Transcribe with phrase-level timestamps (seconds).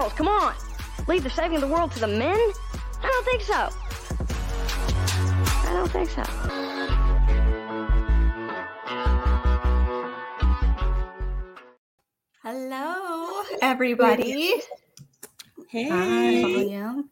[0.00, 0.12] girls.
[0.14, 0.54] Come on.
[1.06, 2.38] Leave the saving of the world to the men?
[3.02, 3.68] I don't think so.
[5.68, 6.22] I don't think so.
[12.42, 14.62] Hello, everybody.
[15.68, 16.42] Hey.
[16.42, 17.10] Volume.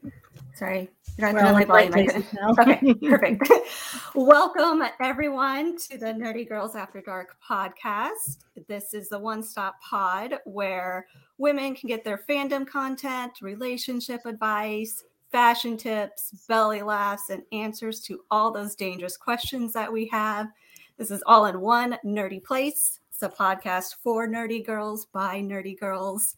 [0.55, 0.89] Sorry.
[1.19, 1.93] You're We're all my in volume.
[1.93, 2.25] places.
[2.59, 3.53] Okay, perfect.
[4.21, 8.39] Welcome, everyone, to the Nerdy Girls After Dark podcast.
[8.67, 11.07] This is the one stop pod where
[11.39, 18.25] women can get their fandom content, relationship advice, fashion tips, belly laughs, and answers to
[18.29, 20.49] all those dangerous questions that we have.
[20.97, 22.99] This is all in one nerdy place.
[23.13, 26.35] It's a podcast for nerdy girls by nerdy girls.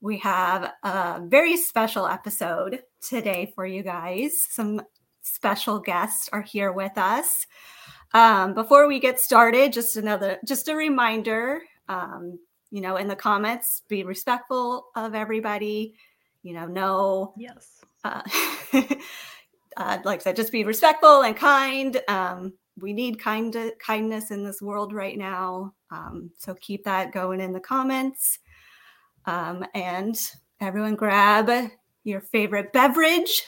[0.00, 4.42] We have a very special episode today for you guys.
[4.50, 4.82] Some
[5.22, 7.46] special guests are here with us.
[8.14, 12.38] Um, before we get started, just another, just a reminder, um,
[12.70, 15.94] you know, in the comments, be respectful of everybody.
[16.42, 17.80] You know, no Yes.
[18.04, 18.22] uh,
[19.76, 22.00] uh, like I said, just be respectful and kind.
[22.08, 25.74] Um, we need kind kindness in this world right now.
[25.90, 28.38] Um, so keep that going in the comments.
[29.26, 30.18] Um, and
[30.60, 31.70] everyone grab
[32.04, 33.42] your favorite beverage,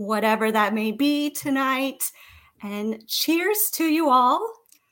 [0.00, 2.02] whatever that may be tonight.
[2.62, 4.40] And cheers to you all.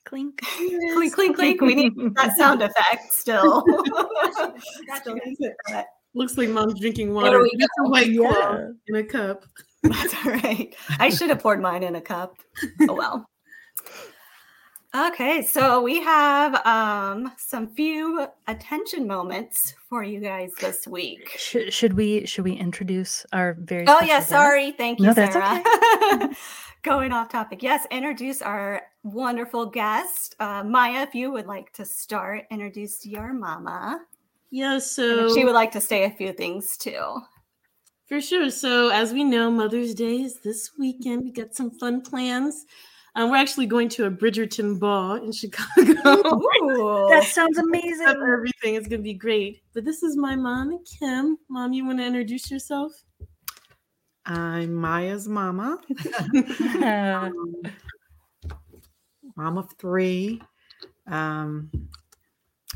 [0.05, 0.41] Clink.
[0.95, 1.61] Clink, clink, clink.
[1.61, 3.65] We need that sound effect still.
[4.97, 5.19] Still.
[6.15, 7.41] Looks like mom's drinking There water.
[7.43, 8.69] we It's a white Yeah.
[8.89, 9.45] in a cup.
[9.83, 10.75] That's all right.
[10.99, 12.35] I should have poured mine in a cup.
[12.89, 13.27] Oh well.
[14.97, 21.29] Okay, so we have um some few attention moments for you guys this week.
[21.37, 24.29] Should, should we should we introduce our very Oh special yeah, guest?
[24.31, 24.71] sorry.
[24.73, 26.31] Thank you, No, that's Sarah.
[26.85, 27.63] Going off topic.
[27.63, 30.37] Yes, introduce our wonderful guest.
[30.41, 34.01] Uh, Maya, if you would like to start, introduce your mama.
[34.51, 37.21] Yeah, so if she would like to say a few things too.
[38.07, 38.49] for sure.
[38.51, 41.25] So as we know, Mother's Day is this weekend.
[41.25, 42.65] We got some fun plans.
[43.15, 45.83] Um, we're actually going to a Bridgerton ball in Chicago.
[45.85, 47.07] Ooh.
[47.11, 48.07] That sounds amazing.
[48.07, 48.75] everything.
[48.75, 49.63] is gonna be great.
[49.75, 51.39] But this is my mom, Kim.
[51.49, 52.93] Mom, you want to introduce yourself?
[54.27, 55.79] I'm Maya's mama,
[56.83, 57.31] Uh,
[59.37, 60.43] mom of three.
[61.07, 61.71] Um,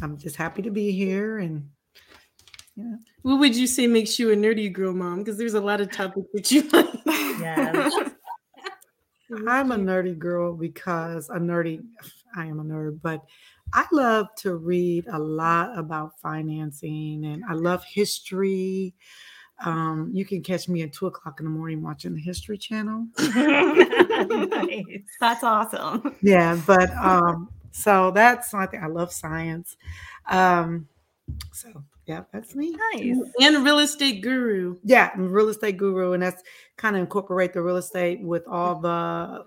[0.01, 1.69] I'm just happy to be here, and
[2.75, 2.97] yeah.
[3.21, 5.19] What would you say makes you a nerdy girl, mom?
[5.19, 6.89] Because there's a lot of topics that you like.
[7.07, 7.93] yes.
[9.49, 11.83] I'm a nerdy girl because a nerdy.
[12.37, 13.25] I am a nerd, but
[13.73, 18.95] I love to read a lot about financing, and I love history.
[19.65, 23.07] Um, you can catch me at two o'clock in the morning watching the History Channel.
[23.19, 24.87] nice.
[25.21, 26.17] That's awesome.
[26.21, 29.77] yeah but um so that's I think I love science.
[30.29, 30.89] Um
[31.53, 32.77] so yeah, that's me.
[32.93, 33.17] Nice.
[33.41, 34.77] and real estate guru.
[34.85, 36.43] Yeah, I'm real estate guru, and that's
[36.77, 39.45] kind of incorporate the real estate with all the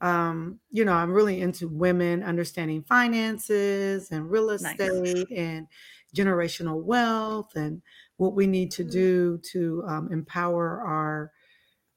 [0.00, 4.62] um, you know, I'm really into women understanding finances and real Nice.
[4.62, 5.66] estate and
[6.14, 7.82] generational wealth and
[8.16, 11.32] what we need to do to um, empower our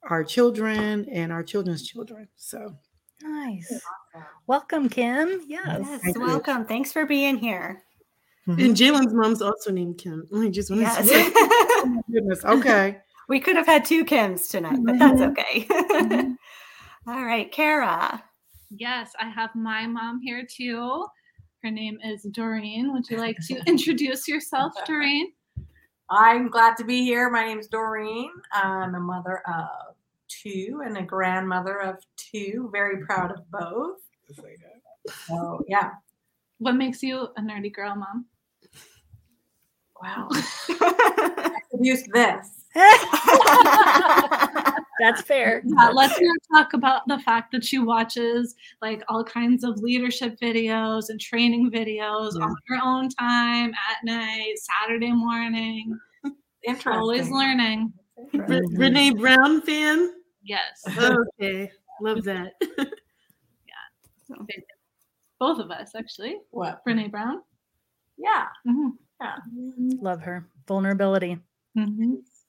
[0.10, 2.28] our children and our children's children.
[2.36, 2.76] So
[3.22, 3.82] Nice.
[4.48, 5.42] Welcome, Kim.
[5.48, 5.80] Yes.
[5.82, 6.22] Yes, Thank you.
[6.24, 6.66] welcome.
[6.66, 7.84] Thanks for being here.
[8.48, 8.64] Mhm.
[8.66, 10.28] And Jalen's mom's also named Kim.
[10.36, 11.08] I just want to Yes.
[11.10, 11.32] say.
[11.84, 12.46] Oh my goodness.
[12.46, 13.00] Okay.
[13.28, 15.32] we could have had two Kims tonight, but that's Mhm.
[15.32, 15.66] okay.
[15.66, 16.38] Mhm.
[17.08, 18.24] All right, Kara.
[18.70, 21.06] Yes, I have my mom here too.
[21.64, 22.94] Her name is Doreen.
[22.94, 25.34] Would you like to introduce yourself, Doreen?
[26.10, 27.30] I'm glad to be here.
[27.30, 28.32] My name is Doreen.
[28.52, 29.96] I'm a mother of
[30.28, 32.70] two and a grandmother of two.
[32.72, 34.00] Very proud of both.
[35.28, 35.92] So yeah.
[36.60, 38.26] What makes you a nerdy girl, mom?
[40.02, 40.28] Wow.
[40.32, 42.66] I could use this.
[45.00, 45.62] That's fair.
[45.66, 50.38] Yeah, let's not talk about the fact that she watches like all kinds of leadership
[50.40, 52.46] videos and training videos Yeah.
[52.46, 55.98] on her own time at night, Saturday morning.
[56.64, 56.94] Interesting.
[56.94, 57.92] Always learning.
[58.34, 60.14] Re- Brene Brown fan.
[60.44, 60.84] Yes.
[61.40, 61.72] Okay,
[62.02, 62.54] love that.
[62.78, 62.86] Yeah.
[65.40, 66.38] Both of us, actually.
[66.52, 66.82] What?
[66.88, 67.42] Brene Brown.
[68.18, 68.46] Yeah.
[68.68, 68.90] Mm-hmm.
[69.22, 70.02] Mhm.
[70.02, 70.46] Love her.
[70.68, 71.38] Vulnerability.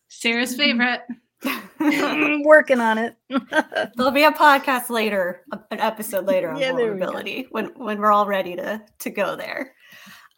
[0.08, 1.02] Sarah's favorite.
[1.44, 3.16] Mm, Working on it.
[3.96, 7.98] There'll be a podcast later, an episode later on Yeah, there we vulnerability when when
[7.98, 9.74] we're all ready to to go there.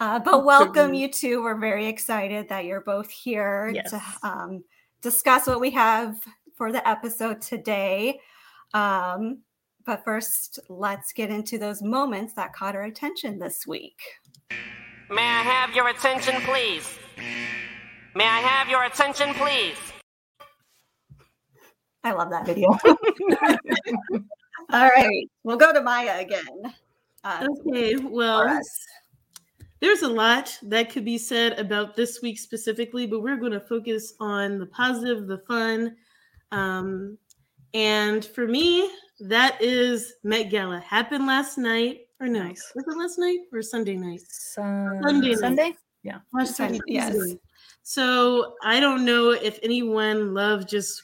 [0.01, 1.43] Uh, but welcome, you two.
[1.43, 3.91] We're very excited that you're both here Yes.
[3.91, 4.65] to um,
[5.03, 6.17] discuss what we have
[6.57, 8.19] for the episode today.
[8.73, 9.43] Um,
[9.87, 14.01] but first, let's get into those moments that caught our attention this week.
[15.11, 16.99] May I have your attention, please?
[18.15, 19.77] May I have your attention, please?
[22.03, 22.69] I love that video.
[24.73, 26.75] All right, we'll go to Maya again.
[27.23, 28.61] Uh, Okay, well,
[29.81, 33.61] there's a lot that could be said about this week specifically, but we're going to
[33.61, 35.97] focus on the positive, the fun.
[36.53, 37.19] Um,
[37.75, 38.91] and for me,
[39.21, 40.81] that is Met Gala.
[40.81, 42.43] Happened last night, or no?
[42.45, 42.73] Nice.
[42.75, 44.21] Was it last night or Sunday night?
[44.29, 45.39] Sun- Sunday night.
[45.39, 45.75] Sunday?
[46.03, 46.19] Yeah.
[46.33, 47.17] Last Sun- Sunday, yes.
[47.83, 51.03] So I don't know if anyone loved just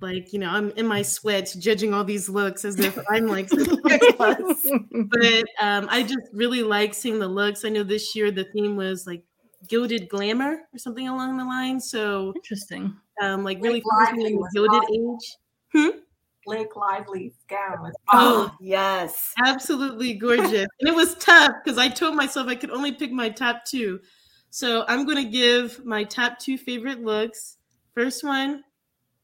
[0.00, 3.48] like you know I'm in my sweats judging all these looks as if I'm like
[4.18, 7.64] but um, I just really like seeing the looks.
[7.64, 9.22] I know this year the theme was like
[9.66, 11.80] gilded glamour or something along the line.
[11.80, 12.94] So Interesting.
[13.20, 15.18] um, like really Blake focusing on the gilded awesome.
[15.84, 15.92] age.
[16.48, 19.34] Blake Lively's gown was Oh, Oh, yes.
[19.44, 20.66] absolutely gorgeous.
[20.80, 24.00] and it was tough because I told myself I could only pick my top two.
[24.50, 27.58] So I'm going to give my top two favorite looks.
[27.94, 28.64] First one,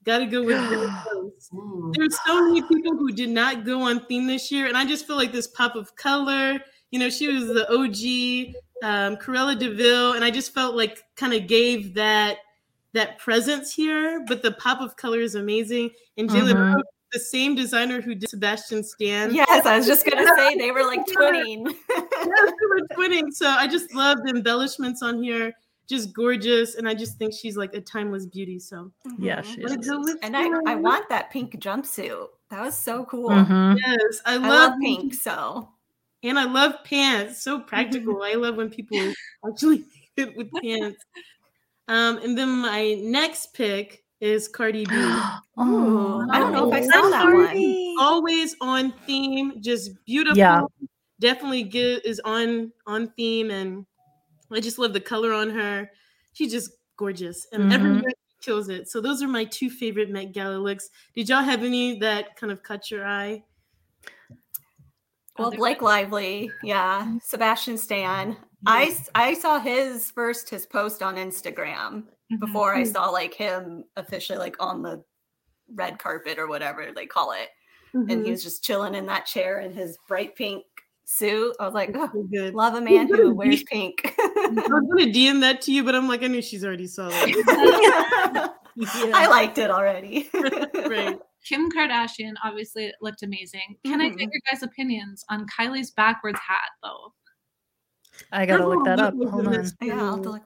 [0.04, 1.30] got to go with Jennifer
[1.96, 5.06] There's so many people who did not go on theme this year, and I just
[5.06, 6.58] feel like this pop of color.
[6.90, 11.02] You know, she was the OG um, Cruella de Vil, and I just felt like
[11.16, 12.38] kind of gave that
[12.92, 14.24] that presence here.
[14.28, 16.82] But the pop of color is amazing, and Jalen Mhm.
[17.14, 19.34] Rose, the same designer who did Sebastian Stan.
[19.34, 21.74] Yes, I was just gonna say they were like twinning.
[22.26, 23.30] Yes, they were twinning.
[23.32, 25.52] So I just love the embellishments on here.
[25.86, 28.58] Just gorgeous, and I just think she's like a timeless beauty.
[28.58, 29.44] So Yeah, Mhm.
[29.44, 30.16] she is.
[30.22, 32.28] And I, I want that pink jumpsuit.
[32.50, 33.28] That was so cool.
[33.30, 33.76] Mhm.
[33.84, 35.68] yes, I I love, love pink, so
[36.22, 37.42] and I love pants.
[37.42, 38.22] So practical.
[38.22, 38.96] I love when people
[39.46, 39.84] actually
[40.16, 41.04] fit with pants.
[41.88, 44.92] Um, and then my next pick is Cardi B.
[45.60, 47.96] Ooh, I don't know if I Oh, saw that one.
[48.00, 50.36] Always on theme, just beautiful.
[50.38, 50.62] Yeah.
[51.20, 53.86] Definitely good is on on theme, and
[54.50, 55.88] I just love the color on her.
[56.32, 58.02] She's just gorgeous, and every Mhm.
[58.02, 58.88] year kills it.
[58.88, 60.90] So those are my two favorite Met Gala looks.
[61.14, 63.44] Did y'all have any that kind of caught your eye?
[65.38, 68.36] Well, Blake Lively, yeah, Sebastian Stan.
[68.66, 72.04] I I saw his first his post on Instagram
[72.36, 72.40] Mhm.
[72.40, 75.02] before I saw like him officially like on the
[75.74, 77.48] red carpet or whatever they call it,
[77.92, 78.24] and Mhm.
[78.24, 80.64] he was just chilling in that chair in his bright pink
[81.06, 81.54] suit.
[81.60, 82.54] I was like, oh, So good.
[82.54, 84.00] love a man who wears pink.
[84.18, 87.08] I was gonna DM that to you, but I'm like, I knew she's already saw
[87.12, 87.36] it.
[89.14, 90.28] I liked it already.
[90.34, 91.18] right.
[91.44, 93.76] Kim Kardashian obviously looked amazing.
[93.84, 94.16] Can I Mhm.
[94.18, 97.12] get your guys' opinions on Kylie's backwards hat though?
[98.32, 99.12] I gotta look that up.
[99.14, 99.64] Hold on.
[99.82, 100.44] Yeah, I'll have to photo.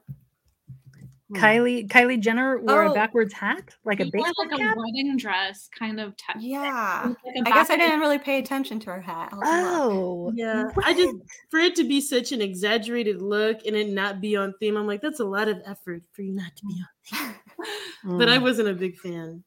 [1.31, 1.41] Look.
[1.41, 2.91] Kylie Kylie Jenner wore Oh.
[2.91, 4.75] a backwards hat, like a She wore, baseball like cap.
[4.75, 8.39] a wedding dress kind of te- Yeah, like a I guess I didn't really pay
[8.39, 9.29] attention to her hat.
[9.33, 9.91] I'll have to look.
[9.91, 11.15] Oh, Yeah, I just
[11.51, 14.87] for it to be such an exaggerated look and it not be on theme, I'm
[14.87, 17.35] like, that's a lot of effort for you not to be on
[18.05, 18.17] theme.
[18.17, 18.41] But I Mm.
[18.41, 19.43] wasn't a big fan.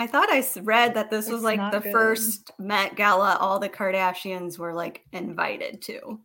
[0.00, 1.92] I thought I read that this was like the good.
[1.92, 6.18] first Met Gala all the Kardashians were like invited to.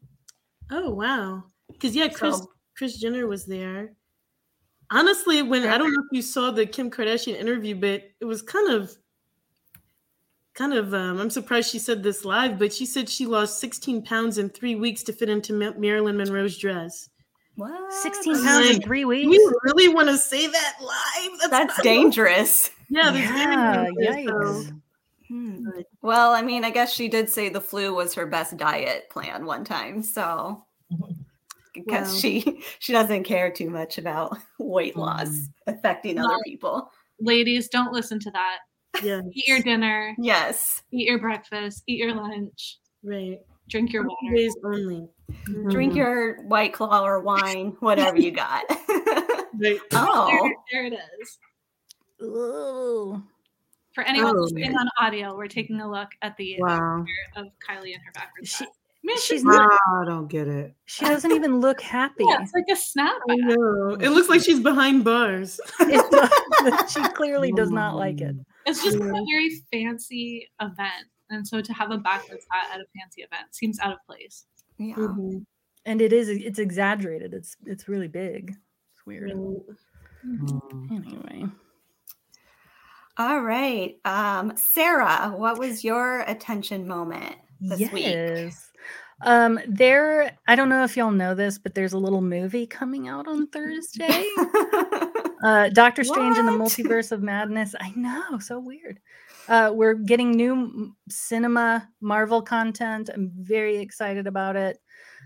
[0.71, 3.93] Oh wow, because yeah, Kris So- Kris Jenner was there.
[4.91, 8.41] Honestly, when I don't know if you saw the Kim Kardashian interview, but it was
[8.41, 8.91] kind of,
[10.55, 10.93] kind of.
[10.93, 14.49] Um, I'm surprised she said this live, but she said she lost 16 pounds in
[14.49, 17.09] three weeks to fit into Ma- Marilyn Monroe's dress.
[17.55, 17.93] What?
[17.93, 19.31] 16 I'm pounds in three weeks.
[19.31, 21.51] you really want to say that live?
[21.51, 22.71] That's not- dangerous.
[22.91, 24.65] Yeah, there's Yeah, dangerous, yikes.
[24.67, 24.73] so-
[25.27, 25.69] Hmm.
[26.01, 29.45] Well, I mean, I guess she did say the flu was her best diet plan
[29.45, 30.65] one time, so
[31.73, 32.19] because Wow.
[32.19, 35.45] she she doesn't care too much about weight loss mm.
[35.67, 36.89] affecting other people.
[37.19, 38.59] Ladies, don't listen to that.
[39.03, 43.39] Yeah, Eat your dinner, Yes, eat your breakfast, eat your lunch, right.
[43.69, 44.35] drink your water.
[44.35, 45.07] Days only.
[45.69, 45.97] drink mm-hmm.
[45.97, 48.63] your white claw or wine, whatever you got.
[49.61, 49.79] Right.
[49.93, 51.37] oh, There, there it is.
[52.21, 53.21] Ooh.
[53.93, 57.03] For anyone Oh, listening on audio, we're taking a look at the Wow.
[57.35, 58.65] of Kylie and her backwards She.
[59.01, 59.71] Man, she's she's not.
[60.01, 60.75] I don't get it.
[60.85, 62.25] She doesn't even look happy.
[62.27, 63.15] yeah, it's like a snap.
[63.29, 63.97] I know.
[63.99, 65.59] It looks like she's behind bars.
[66.89, 68.35] She clearly does not like it.
[68.65, 71.05] It's just a very fancy event.
[71.29, 74.45] And so to have a backwards hat at a fancy event seems out of place.
[74.77, 74.95] yeah.
[74.95, 75.45] Mhm.
[75.85, 76.27] And it is.
[76.27, 77.33] It's exaggerated.
[77.33, 78.49] It's it's really big.
[78.93, 79.31] It's weird.
[79.31, 80.91] Mm.
[80.91, 81.45] Anyway.
[83.17, 88.05] All right, um, Sarah, what was your attention moment this week?
[89.21, 90.37] Um, there.
[90.47, 93.47] I don't know if y'all know this, but there's a little movie coming out on
[93.47, 94.25] Thursday.
[95.43, 97.75] uh, Doctor Strange in the Multiverse of Madness.
[97.79, 98.99] I know, so weird.
[99.47, 103.09] Uh, we're getting new cinema Marvel content.
[103.13, 104.79] I'm very excited about it.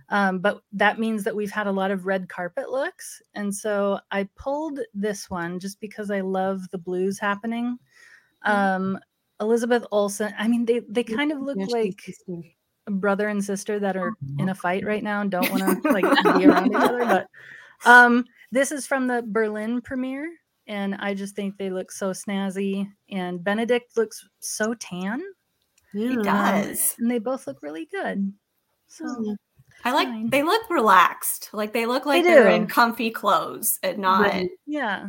[0.09, 3.21] Um, but that means that we've had a lot of red carpet looks.
[3.33, 7.77] And so I pulled this one just because I love the blues happening.
[8.43, 8.99] Um,
[9.39, 12.01] Elizabeth Olsen, I mean, they, they kind of look like
[12.87, 16.03] brother and sister that are in a fight right now and don't want to like
[16.37, 16.99] be around each other.
[17.05, 17.27] But
[17.85, 20.29] um, this is from the Berlin premiere,
[20.67, 22.89] and I just think they look so snazzy.
[23.09, 25.21] And Benedict looks so tan,
[25.93, 26.09] Yeah.
[26.09, 26.95] He does.
[26.99, 28.33] and they both look really good.
[28.87, 29.33] So Hmm.
[29.85, 30.29] I like fine.
[30.29, 31.49] they look relaxed.
[31.51, 34.49] Like they look like They they are in comfy clothes and not Right.
[34.67, 35.07] yeah,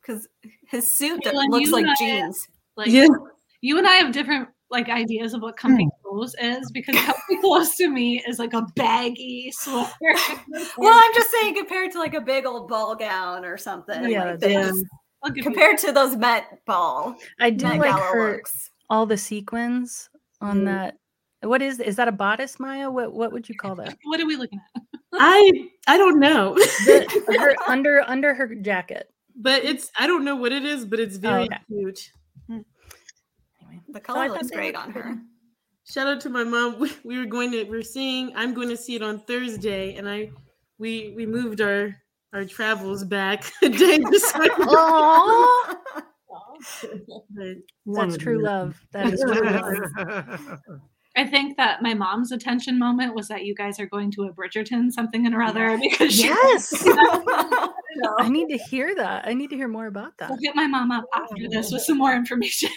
[0.00, 0.26] because
[0.68, 2.48] his suit Caitlin, looks like I- jeans.
[2.76, 3.06] Like Yeah.
[3.60, 5.86] you and I have different like ideas of what comfy
[6.16, 9.90] clothes is because comfy clothes to me is like a baggy sweater.
[10.78, 14.08] Well, I'm just saying compared to like a big old ball gown or something.
[14.08, 14.62] Yeah, like that's they true.
[14.64, 14.84] just-
[15.22, 18.70] I'll give you compared to those Met ball, I do Met like her looks.
[18.90, 20.08] all the sequins
[20.40, 20.64] on Mm.
[20.66, 20.96] that.
[21.42, 22.90] What is is that a bodice, Maya?
[22.90, 23.96] What what would you call that?
[24.04, 24.82] what are we looking at?
[25.14, 26.54] I I don't know.
[26.54, 29.10] The, her under under her jacket.
[29.34, 31.58] but it's I don't know what it is, but it's very okay.
[31.68, 32.10] cute.
[33.88, 35.16] The color thought looks great on her.
[35.86, 35.92] Pretty.
[35.92, 36.78] Shout out to my mom.
[36.80, 40.08] We, we were going to we're seeing I'm going to see it on Thursday and
[40.08, 40.30] I
[40.78, 41.94] we we moved our
[42.32, 44.66] our travels back a day just so I could-
[47.30, 48.80] but That's true love.
[48.92, 50.60] That is true love.
[51.16, 54.32] I think that my mom's attention moment was that you guys are going to a
[54.32, 56.84] Bridgerton something and or other because Yes.
[56.86, 57.72] I
[58.18, 59.26] I need to hear that.
[59.26, 60.28] I need to hear more about that.
[60.28, 62.68] We'll get my mom up after this with some more information.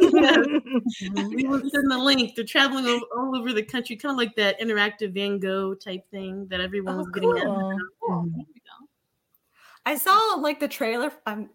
[0.00, 2.34] we will send the link.
[2.34, 6.08] They're traveling all, all over the country, kind of like that interactive Van Gogh type
[6.10, 7.44] thing that everyone Oh, was getting at.
[7.44, 7.78] cool.
[8.02, 8.40] Oh, mm-hmm.
[9.86, 11.12] I saw like the trailer.
[11.26, 11.50] I'm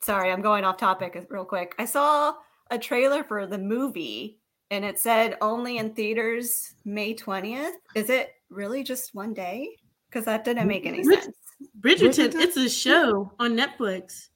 [0.00, 1.74] sorry, I'm going off topic real quick.
[1.78, 2.34] I saw
[2.70, 7.72] a trailer for the movie and it said only in theaters May 20th.
[7.94, 9.68] Is it really just one day?
[10.08, 11.36] Because that didn't make any Brid- sense.
[11.80, 12.40] Bridgerton, Bridgerton?
[12.40, 14.28] it's a show on Netflix.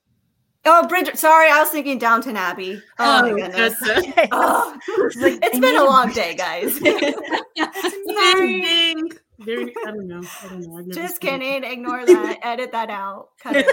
[0.64, 1.16] Oh, Bridget.
[1.18, 2.82] Sorry, I was thinking Downton Abbey.
[2.98, 3.78] Oh, my oh, goodness.
[3.80, 4.76] that's a- Oh,
[5.16, 6.76] like, it's I been a a long day, guys.
[8.16, 8.60] Sorry.
[8.60, 9.10] Ding.
[9.40, 10.20] Very, I don't know.
[10.42, 10.82] I don't know.
[10.92, 11.40] Just seen it.
[11.40, 11.64] kidding.
[11.72, 12.38] Ignore that.
[12.42, 13.28] Edit that out.
[13.40, 13.66] Cut it.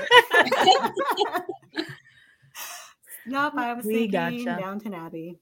[3.26, 4.62] nope, I was We thinking gotcha.
[4.62, 5.40] Downton Abbey.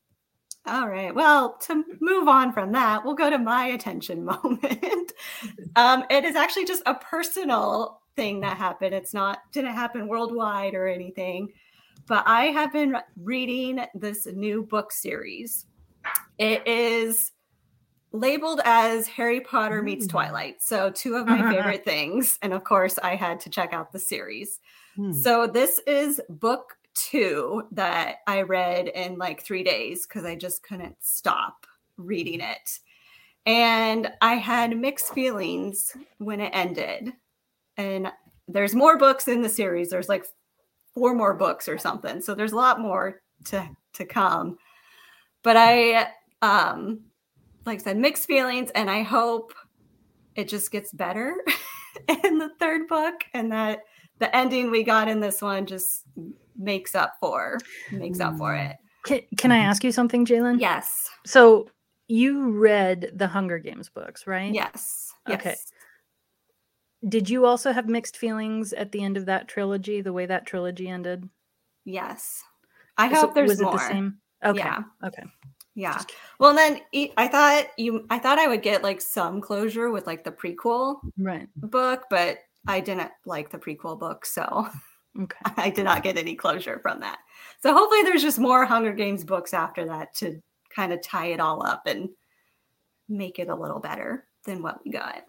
[0.66, 1.14] All right.
[1.14, 5.12] Well, to move on from that, we'll go to my attention moment.
[5.76, 8.94] um, it is actually just a personal thing that happened.
[8.96, 11.50] It's not didn't happen worldwide or anything,
[12.08, 15.66] but I have been re- reading this new book series.
[16.38, 17.32] It is
[18.14, 20.12] labeled as Harry Potter meets Mm.
[20.12, 20.62] Twilight.
[20.62, 24.00] So two of my favorite things, and of course, I had to check out the
[24.00, 24.60] series.
[24.96, 25.12] Hmm.
[25.12, 30.64] So this is book two that I read in like three days because I just
[30.64, 31.66] couldn't stop
[31.98, 32.80] reading it.
[33.46, 37.14] And I had mixed feelings when it ended.
[37.78, 38.12] And
[38.48, 39.90] there's more books in the series.
[39.90, 40.26] There's like
[40.94, 42.22] four more books or something.
[42.22, 44.58] So there's a lot more to to come.
[45.44, 46.10] But I
[46.42, 47.02] um
[47.66, 49.54] like I said, mixed feelings, and I hope
[50.36, 51.36] it just gets better
[52.24, 53.84] in the third book and that
[54.20, 56.04] the ending we got in this one just
[56.58, 57.58] makes up for
[57.92, 58.62] makes up for hmm.
[58.62, 58.78] it.
[59.06, 59.70] Can, can I mm-hmm.
[59.70, 60.60] ask you something, Jalen?
[60.60, 61.10] Yes.
[61.26, 61.68] So
[62.08, 64.54] you read the Hunger Games books, right?
[64.54, 65.12] Yes.
[65.30, 65.52] Okay.
[65.52, 65.72] Yes.
[67.08, 70.46] Did you also have mixed feelings at the end of that trilogy, the way that
[70.46, 71.28] trilogy ended?
[71.84, 72.42] Yes.
[72.98, 73.76] I So hope there's was more.
[73.76, 74.18] it the same?
[74.46, 74.60] Okay.
[74.60, 74.80] Yeah.
[75.06, 75.24] Okay.
[75.76, 76.02] Yeah.
[76.40, 76.80] Well, then
[77.18, 80.98] I thought you I thought I would get like some closure with like the prequel
[81.18, 81.48] Right.
[81.56, 84.68] book, but I didn't like the prequel book, so
[85.22, 85.38] Okay.
[85.58, 87.20] I did not get any closure from that.
[87.62, 91.40] So hopefully there's just more Hunger Games books after that to kind of tie it
[91.40, 92.10] all up and
[93.08, 95.24] make it a little better than what we got.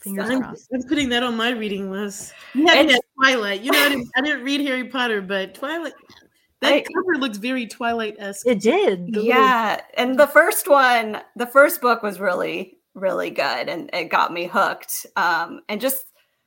[0.00, 0.68] Fingers I'm, crossed.
[0.72, 2.32] I'm putting that on my reading list.
[2.54, 3.62] Yeah, had me Twilight.
[3.62, 5.94] You know, I didn't, I didn't read Harry Potter, but Twilight.
[6.60, 8.46] That I- cover looks very Twilight esque.
[8.46, 9.06] It did.
[9.06, 13.90] the little- yeah, and the first one, the first book was really really good and
[13.92, 15.04] it got me hooked.
[15.16, 16.06] Um and just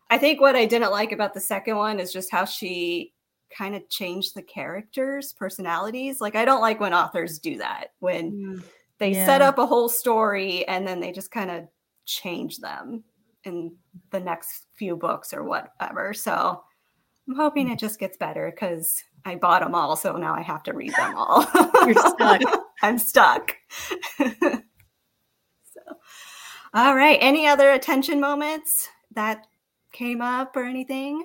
[0.10, 3.14] I think what I didn't like about the second one is just how she
[3.56, 6.22] kind of changed the characters' personalities.
[6.22, 8.64] Like I don't like when authors do that when mm.
[8.98, 11.68] they set up a whole story and then they just kind of
[12.06, 13.04] change them
[13.44, 13.76] in
[14.12, 16.14] the next few books or whatever.
[16.14, 16.64] So
[17.28, 20.64] I'm hoping it just gets better because I bought them all, so now I have
[20.64, 21.46] to read them all.
[21.86, 22.42] You're stuck.
[22.82, 23.56] I'm stuck.
[24.18, 24.32] so,
[26.74, 27.20] all right.
[27.22, 29.46] Any other attention moments that
[29.92, 31.24] came up or anything?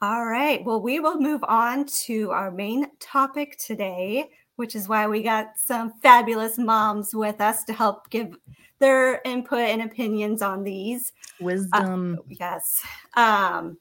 [0.00, 0.64] All right.
[0.64, 5.58] Well, we will move on to our main topic today, which is why we got
[5.58, 8.36] some fabulous moms with us to help give
[8.78, 11.12] their input and opinions on these.
[11.40, 12.18] Wisdom.
[12.18, 12.80] Uh, yes.
[13.14, 13.78] Um,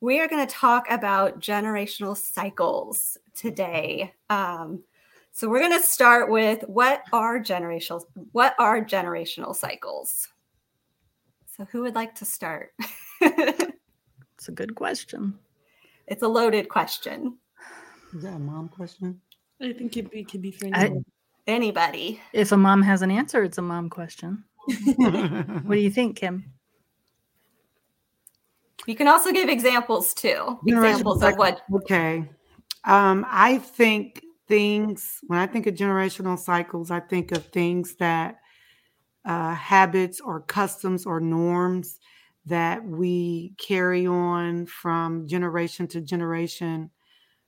[0.00, 4.12] we are going to talk about generational cycles today.
[4.30, 4.84] Um,
[5.32, 10.28] so we're going to start with what are generational what are generational cycles?
[11.56, 12.74] So who would like to start?
[13.20, 15.38] it's a good question.
[16.06, 17.38] It's a loaded question.
[18.14, 19.20] Is that a mom question?
[19.60, 21.00] I think it, it could be for I-
[21.46, 22.20] Anybody.
[22.32, 24.44] If a mom has an answer, it's a mom question.
[24.96, 26.44] What do you think, Kim?
[28.86, 30.58] You can also give examples too.
[30.66, 32.28] Examples of what Okay.
[32.84, 38.40] Um, I think things, when I think of generational cycles, I think of things that
[39.26, 41.98] uh, habits or customs or norms
[42.46, 46.90] that we carry on from generation to generation.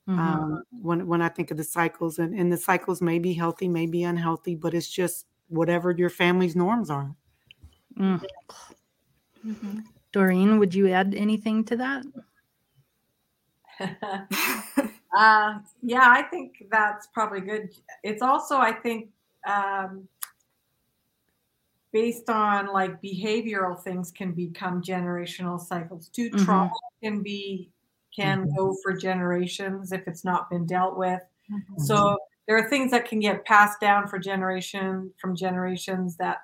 [0.08, 0.18] Mhm.
[0.18, 3.68] Um, when when I think of the cycles, and, and the cycles may be healthy,
[3.68, 7.14] may be unhealthy, but it's just whatever your family's norms are.
[7.96, 8.22] Mm.
[10.12, 12.04] Doreen, would you add anything to that?
[15.16, 17.70] uh, yeah, I think that's probably good.
[18.02, 19.10] It's also, I think,
[19.46, 20.08] um,
[21.92, 26.30] based on like behavioral things can become generational cycles too.
[26.32, 26.44] Mhm.
[26.44, 26.70] Trauma
[27.02, 27.72] can be
[28.14, 31.22] can go for generations if it's not been dealt with.
[31.78, 36.38] So there are things that can get passed down for generation from generations that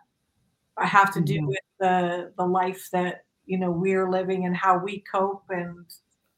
[0.79, 1.47] have to do Mhm.
[1.49, 5.87] with the the life that you know we're living and how we cope and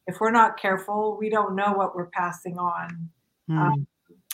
[0.07, 3.11] if we're not careful we don't know what we're passing on
[3.49, 3.59] Mm.
[3.59, 3.87] um,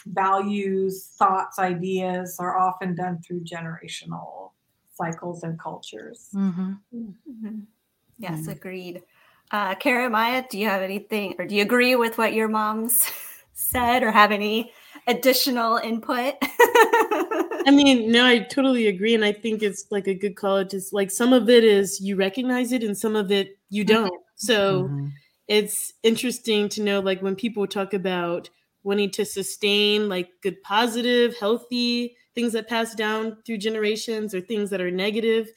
[0.07, 4.53] values thoughts ideas are often done through generational
[4.95, 6.73] cycles and cultures Mm-hmm.
[6.95, 7.63] Mhm.
[8.19, 8.53] Yes, Mm.
[8.53, 9.03] agreed.
[9.51, 13.03] Uh, Kara, Maya, do you have anything, or do you agree with what your moms
[13.55, 14.73] said, or have any
[15.07, 16.35] additional input?
[17.65, 20.65] I mean, no, I totally agree, and I think it's like a good call.
[20.65, 24.13] Just like some of it is you recognize it, and some of it you don't.
[24.37, 25.13] So Mhm.
[25.49, 28.49] it's interesting to know, like when people talk about
[28.85, 34.71] wanting to sustain like good, positive, healthy things that pass down through generations, or things
[34.71, 35.51] that are negative.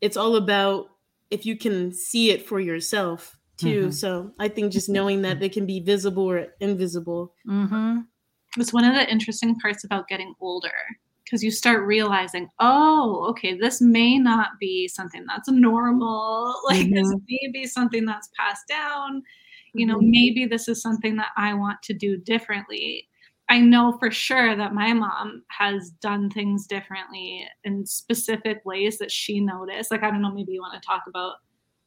[0.00, 0.86] It's all about
[1.30, 3.88] if you can see it for yourself too.
[3.88, 3.92] Mhm.
[3.94, 7.34] So I think just knowing that they can be visible or invisible.
[7.46, 8.00] Mm-hmm.
[8.58, 10.72] It's one of the interesting parts about getting older
[11.24, 16.54] because you start realizing, oh, okay, this may not be something that's normal.
[16.68, 17.20] Like this Mhm.
[17.28, 19.22] may be something that's passed down.
[19.78, 20.10] You know, Mhm.
[20.10, 23.08] maybe this is something that I want to do differently.
[23.48, 29.12] I know for sure that my mom has done things differently in specific ways that
[29.12, 29.90] she noticed.
[29.90, 31.36] Like, I don't know, maybe you want to talk about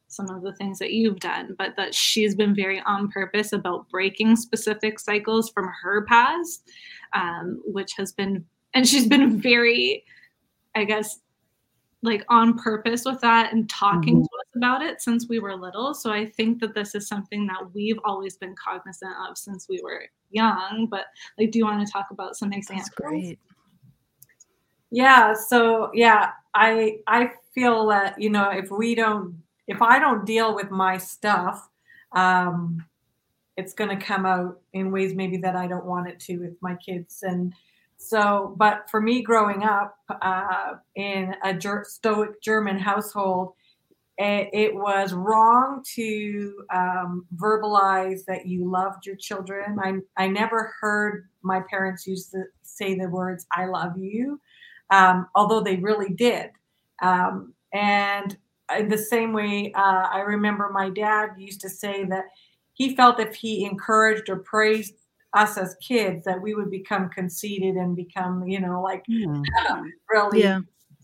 [0.08, 3.88] some of the things that you've done, but that she's been very on purpose about
[3.90, 6.68] breaking specific cycles from her past,
[7.12, 10.02] um, which has been, and she's been very,
[10.74, 11.20] I guess,
[12.02, 14.24] like on purpose with that and talking Mhm.
[14.24, 15.94] to about it since we were little.
[15.94, 19.80] So I think that this is something that we've always been cognizant of since we
[19.82, 20.88] were young.
[20.90, 21.06] But
[21.38, 22.88] like, do you want to talk about some examples?
[22.88, 23.38] That's great.
[24.90, 30.26] Yeah, so yeah, I I feel that you know if we don't if I don't
[30.26, 31.68] deal with my stuff,
[32.12, 32.84] um,
[33.56, 36.56] it's going to come out in ways maybe that I don't want it to with
[36.60, 37.22] my kids.
[37.22, 37.54] And
[37.96, 43.52] so, but for me growing up uh, in a ger- stoic German household,
[44.18, 49.78] it, it was wrong to um, verbalize that you loved your children.
[49.82, 54.40] I I never heard my parents use the say the words "I love you."
[54.90, 56.50] um, although they really did.
[57.02, 58.36] Um, and
[58.76, 62.24] in the same way, uh, I remember my dad used to say that
[62.74, 64.94] he felt if he encouraged or praised
[65.34, 69.42] us as kids, that we would become conceited and become, you know, like Yeah.
[70.10, 70.60] really Yeah.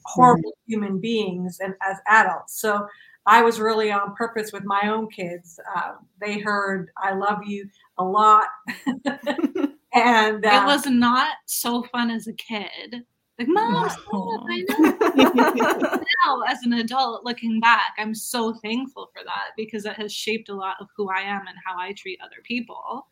[0.06, 2.60] Horrible human beings and as adults.
[2.60, 2.86] So
[3.26, 5.58] I was really on purpose with my own kids.
[5.74, 8.46] Uh, they heard "I love you" a lot,
[9.04, 13.04] and uh, It was not so fun as a kid.
[13.38, 16.00] Like, mom, stop, I know.
[16.24, 20.48] now as an adult looking back i'm so thankful for that because it has shaped
[20.48, 23.06] a lot of who i am and how i treat other people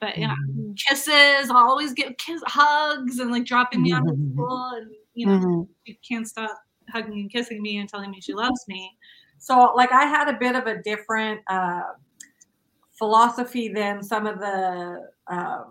[0.00, 0.34] but yeah
[0.76, 5.26] kisses I'll always give kiss hugs and like dropping me off at school and you
[5.26, 5.68] know Mhm.
[5.86, 6.56] she can't stop
[6.90, 8.96] hugging and kissing me and telling me she loves me
[9.38, 11.82] so like i had a bit of a different uh,
[12.98, 15.64] philosophy than some of the uh,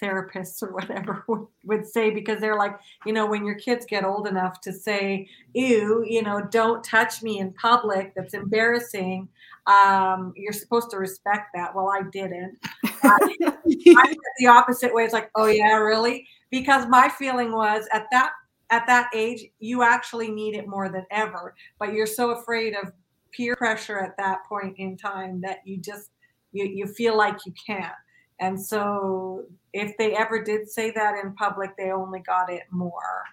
[0.00, 4.04] therapists or whatever would, would say because they're like, you know, when your kids get
[4.04, 9.28] old enough to say, ew, you know, don't touch me in public, that's embarrassing.
[9.66, 11.74] Um, you're supposed to respect that.
[11.74, 12.58] Well, I didn't.
[12.84, 15.04] I, I the opposite way.
[15.04, 16.26] It's like, oh yeah, really?
[16.50, 18.32] Because my feeling was at that
[18.70, 21.54] at that age, you actually need it more than ever.
[21.78, 22.92] But you're so afraid of
[23.32, 26.10] peer pressure at that point in time that you just
[26.52, 27.92] you, you feel like you can't.
[28.40, 33.24] And so if they ever did say that in public, they only got it more.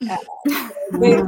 [0.08, 0.68] Uh,
[1.00, 1.18] they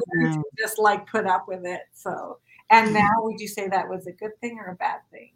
[0.59, 1.81] just like put up with it.
[1.95, 2.39] So
[2.71, 5.31] and now would you say that was a good thing or a bad thing?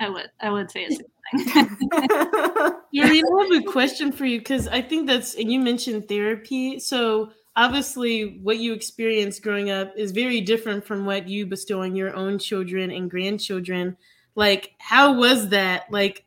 [0.00, 1.88] I would I would say it's a good thing.
[2.94, 6.78] Doreen, I have a question for you because I think that's and you mentioned therapy.
[6.78, 11.96] So obviously what you experienced growing up is very different from what you bestow on
[11.96, 13.96] your own children and grandchildren
[14.36, 16.24] like how was that like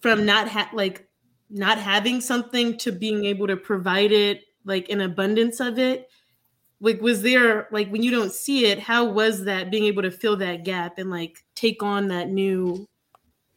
[0.00, 1.08] from not ha- like
[1.50, 6.08] not having something to being able to provide it like an abundance of it
[6.80, 10.10] like was there like when you don't see it how was that being able to
[10.10, 12.86] fill that gap and like take on that new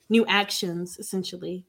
[0.10, 1.66] new actions essentially?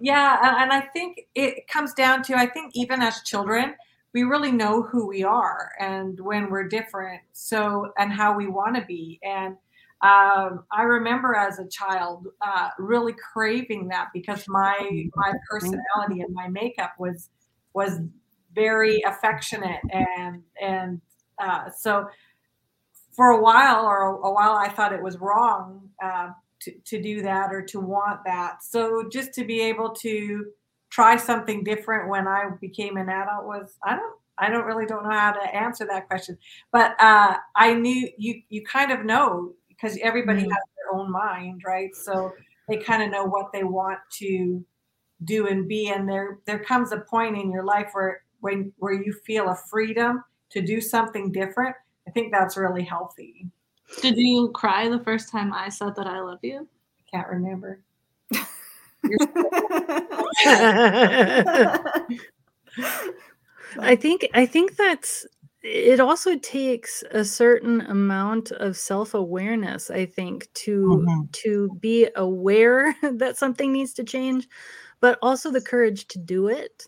[0.00, 3.74] Yeah and i think it comes down to i think even as children
[4.14, 8.74] we really know who we are and when we're different so and how we want
[8.74, 9.20] to be.
[9.22, 9.56] And
[10.00, 16.32] um, i remember as a child uh, really craving that because my my personality and
[16.32, 17.30] my makeup was
[17.74, 18.00] was
[18.58, 21.00] very affectionate and and
[21.38, 22.08] uh, so
[23.12, 26.28] for a while or a, while i thought it was wrong uh,
[26.60, 30.44] to, to do that or to want that so just to be able to
[30.90, 35.02] try something different when I became an adult was I don't I don't really don't
[35.02, 36.38] know how to answer that question,
[36.70, 40.50] but uh, I knew you you kind of know because everybody mm-hmm.
[40.50, 41.94] has their own mind, right?
[41.94, 42.32] So
[42.68, 44.64] they kind of know what they want to
[45.24, 48.94] do and be, and there there comes a point in your life where when where
[48.94, 51.74] you feel a freedom to do something different.
[52.06, 53.46] I think that's really healthy.
[54.02, 56.66] Did you cry the first time I said that I love you?
[56.98, 57.80] I can't remember.
[63.80, 65.26] I think I think that's
[65.62, 71.22] it also takes a certain amount of self-awareness i think to mm-hmm.
[71.32, 74.48] to be aware that something needs to change
[75.00, 76.86] but also the courage to do it.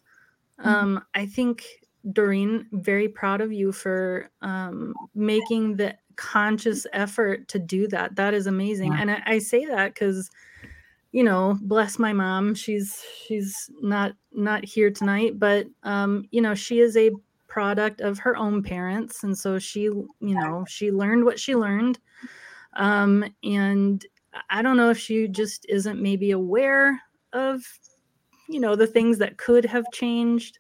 [0.61, 1.65] Um, i think
[2.13, 8.15] doreen very proud of you for um, making the conscious effort to do that.
[8.17, 8.95] That is amazing.
[8.95, 10.31] And I, I say that because
[11.13, 12.55] you know bless my mom.
[12.55, 17.11] She's she's not not here tonight but um you know she is a
[17.49, 19.25] product of her own parents.
[19.25, 21.99] And so she you know she learned what she learned.
[22.75, 24.05] Um and
[24.49, 27.65] i don't know if she just isn't maybe aware of
[28.51, 30.59] you know the things that could have changed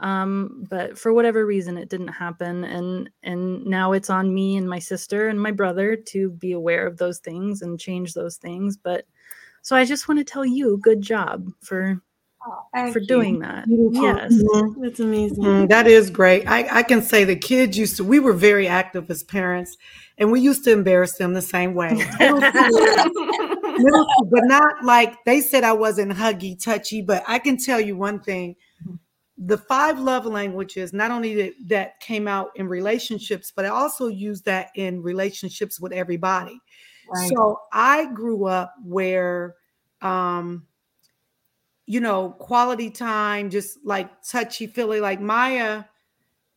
[0.00, 4.68] um but for whatever reason it didn't happen and and now it's on me and
[4.68, 8.76] my sister and my brother to be aware of those things and change those things
[8.76, 9.06] but
[9.62, 12.00] so I just want to tell you, good job for
[12.46, 13.06] oh, for you.
[13.06, 13.66] doing that.
[13.66, 14.02] Beautiful.
[14.02, 14.82] Yes, mm-hmm.
[14.82, 15.44] that's amazing.
[15.44, 16.46] Mm, that is great.
[16.46, 18.04] I, I can say the kids used to.
[18.04, 19.76] We were very active as parents,
[20.16, 21.90] and we used to embarrass them the same way.
[24.30, 27.02] but not like they said I wasn't huggy, touchy.
[27.02, 28.56] But I can tell you one thing:
[29.38, 30.92] the five love languages.
[30.92, 35.80] Not only that, that came out in relationships, but I also use that in relationships
[35.80, 36.60] with everybody.
[37.08, 37.30] Right.
[37.34, 39.54] So I grew up where,
[40.02, 40.66] um,
[41.86, 45.84] you know, quality time, just like touchy feely, like Maya,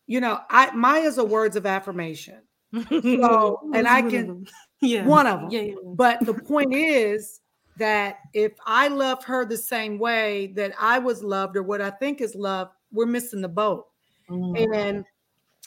[0.08, 2.42] you know, I Maya's a words of affirmation.
[2.90, 4.46] So, and I can,
[4.82, 5.50] yeah, one of them.
[5.52, 5.76] Yeah, yeah.
[5.84, 7.42] But the point is
[7.78, 11.90] that if I love her the same way that I was loved, or what I
[11.90, 13.88] think is love, we're missing the boat.
[14.30, 14.76] Mm.
[14.76, 15.06] And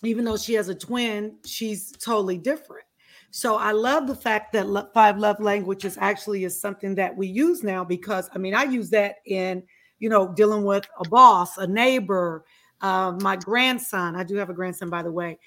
[0.02, 2.84] even though she has a twin, she's totally different.
[3.30, 7.64] So I love the fact that five love languages actually is something that we use
[7.64, 9.64] now because I mean I use that in
[9.98, 12.44] you know dealing with a boss, a neighbor,
[12.80, 14.14] uh, my grandson.
[14.14, 15.40] I do have a grandson by the way,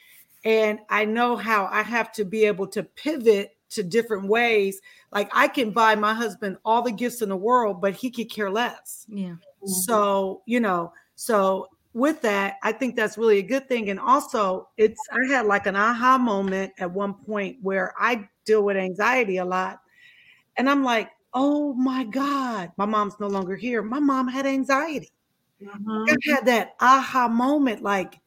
[0.43, 4.81] and I know how I have to be able to pivot to different ways.
[5.11, 8.29] Like I can buy my husband all the gifts in the world, but he could
[8.29, 9.05] care less.
[9.09, 9.35] Yeah.
[9.65, 13.89] So you know, so with that, I think that's really a good thing.
[13.89, 18.63] And also, it's I had like an aha moment at one point where I deal
[18.63, 19.81] with anxiety a lot.
[20.57, 23.81] And I'm like, oh my God, my mom's no longer here.
[23.81, 25.11] My mom had anxiety.
[25.61, 26.05] Mm-hmm.
[26.07, 27.81] I had that aha moment.
[27.81, 28.19] Like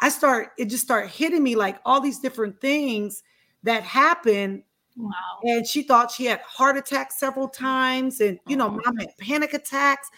[0.00, 3.22] I start, it just started hitting me like all these different things
[3.62, 4.64] that happen.
[4.98, 5.44] Wow.
[5.44, 8.20] And she thought she had heart attacks several times.
[8.20, 10.08] And, you know, mom had panic attacks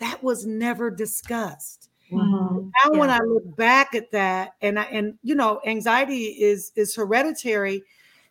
[0.00, 1.90] that was never discussed.
[2.10, 2.74] Mhm.
[2.84, 6.94] Now when I look back at that and I and you know, anxiety is is
[6.96, 7.82] hereditary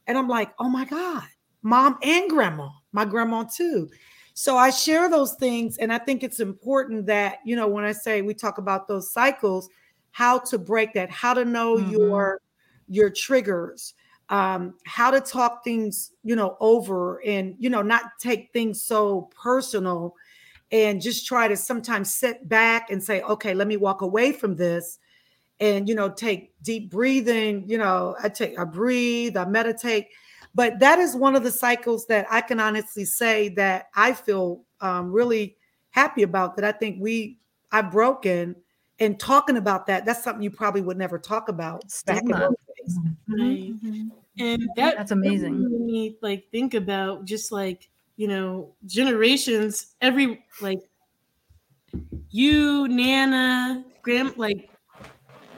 [0.08, 1.24] and I'm like, "Oh my god,
[1.63, 3.89] mom and grandma, my grandma too."
[4.36, 7.94] So I share those things and I think it's important that, you know, when I
[7.94, 9.70] say we talk about those cycles,
[10.12, 11.80] how to break that, how to know Mhm.
[11.80, 12.42] your
[12.88, 13.94] your triggers,
[14.30, 19.30] um, how to talk things, you know, over and you know, not take things so
[19.42, 20.16] personal
[20.72, 24.56] and just try to sometimes sit back and say, okay, let me walk away from
[24.56, 25.00] this
[25.60, 30.08] and you know, take deep breathing, you know, I take I breathe, I meditate.
[30.56, 34.64] But that is one of the cycles that I can honestly say that I feel
[34.82, 35.58] um, really
[35.92, 37.40] happy about that I think we
[37.72, 38.56] I've broken
[39.00, 42.50] and talking about that, that's something you probably would never talk about Stigma.
[43.28, 43.74] Right.
[43.84, 44.12] Mhm.
[44.39, 45.62] And that That's amazing.
[45.62, 49.96] made me like think about just like you know generations.
[50.02, 50.80] Every like
[52.30, 54.69] you, Nana, Grand, like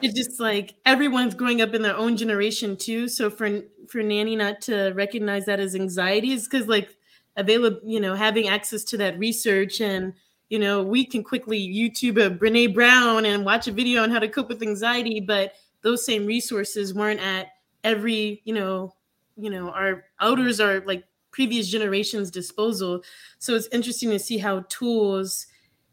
[0.01, 3.07] it's just like everyone's growing up in their own generation too.
[3.07, 6.95] So for for Nanny not to recognize that as anxiety is because like
[7.37, 10.13] available, you know, having access to that research and
[10.49, 14.19] you know we can quickly YouTube a Brene Brown and watch a video on how
[14.19, 15.53] to cope with anxiety, but
[15.85, 17.49] those same resources weren't at
[17.85, 18.93] every you know
[19.37, 23.03] you know our elders are like previous generations disposal
[23.39, 25.47] so it's interesting to see how tools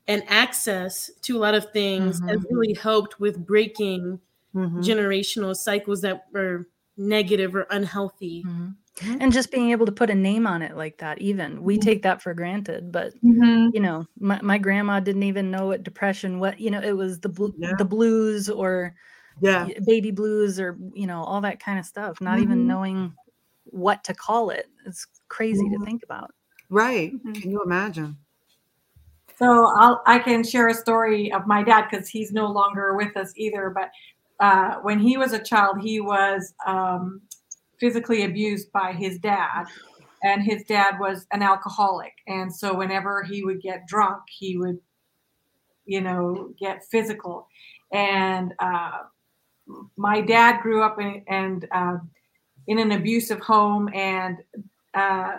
[0.09, 2.47] and access to a lot of things has Mhm.
[2.51, 4.21] really helped with breaking
[4.55, 4.83] Mhm.
[4.89, 8.77] generational cycles that were negative or unhealthy Mhm.
[9.21, 12.03] And just being able to put a name on it like that, even we take
[12.03, 12.93] that for granted.
[12.93, 13.73] But Mhm.
[13.75, 17.21] you know, my, my grandma didn't even know what depression, what you know, it was
[17.21, 17.73] the blu- Yeah.
[17.79, 18.95] the blues or
[19.41, 19.69] Yeah.
[19.87, 22.21] baby blues or you know all that kind of stuff.
[22.21, 22.43] Not Mhm.
[22.43, 23.15] even knowing
[23.65, 24.67] what to call it.
[24.87, 25.79] It's crazy Mhm.
[25.79, 26.33] to think about.
[26.69, 27.13] Right.
[27.13, 27.41] Mhm.
[27.41, 28.17] Can you imagine?
[29.37, 33.17] So I'll I can share a story of my dad because he's no longer with
[33.17, 33.71] us either.
[33.71, 33.91] But
[34.41, 37.23] uh, when he was a child, he was um,
[37.81, 39.65] physically abused by his dad,
[40.23, 42.13] and his dad was an alcoholic.
[42.27, 44.79] And so whenever he would get drunk, he would,
[45.85, 47.47] you know, get physical.
[47.93, 48.99] And uh,
[49.97, 51.99] my dad grew up in and uh,
[52.67, 54.39] in an abusive home and.
[54.95, 55.39] Uh,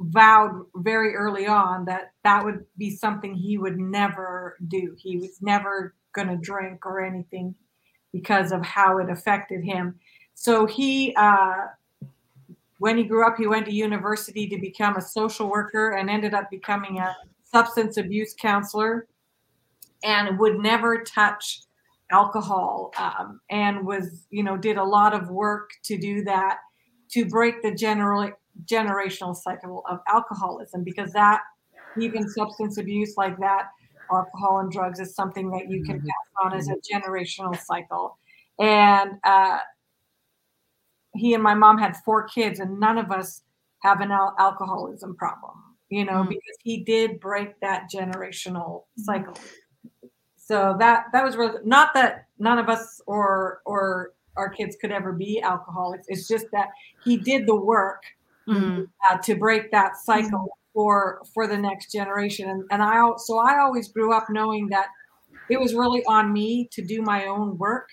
[0.00, 4.94] vowed very early on that that would be something he would never do.
[4.98, 7.54] He was never going to drink or anything
[8.12, 9.98] because of how it affected him.
[10.34, 11.66] So he, uh,
[12.78, 16.34] when he grew up, he went to university to become a social worker and ended
[16.34, 19.06] up becoming a substance abuse counselor
[20.02, 21.62] and would never touch
[22.18, 26.58] alcohol um, and was, you know, did a lot of work to do that
[27.14, 28.30] to break the general
[28.72, 31.40] generational cycle of alcoholism because that
[31.96, 33.64] even substance abuse like that
[34.12, 38.06] alcohol and drugs is something that you can pass on as a generational cycle.
[38.60, 39.58] And uh,
[41.14, 43.42] he and my mom had four kids and none of us
[43.82, 45.54] have an al- alcoholism problem
[45.90, 46.28] you know Mm.
[46.28, 49.36] because he did break that generational cycle
[50.46, 54.92] so that that was really not that none of us or or our kids could
[54.92, 56.68] ever be alcoholics it's just that
[57.00, 58.02] he did the work
[58.46, 58.88] Mhm.
[59.10, 63.58] uh, to break that cycle for for the next generation and, and i so i
[63.58, 64.88] always grew up knowing that
[65.48, 67.88] it was really on me to do my own work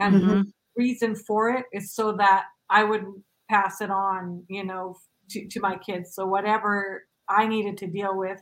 [0.00, 0.52] and the Mhm.
[0.76, 3.04] reason for it is so that i would
[3.50, 4.96] pass it on you know
[5.30, 8.40] to, to my kids so whatever i needed to deal with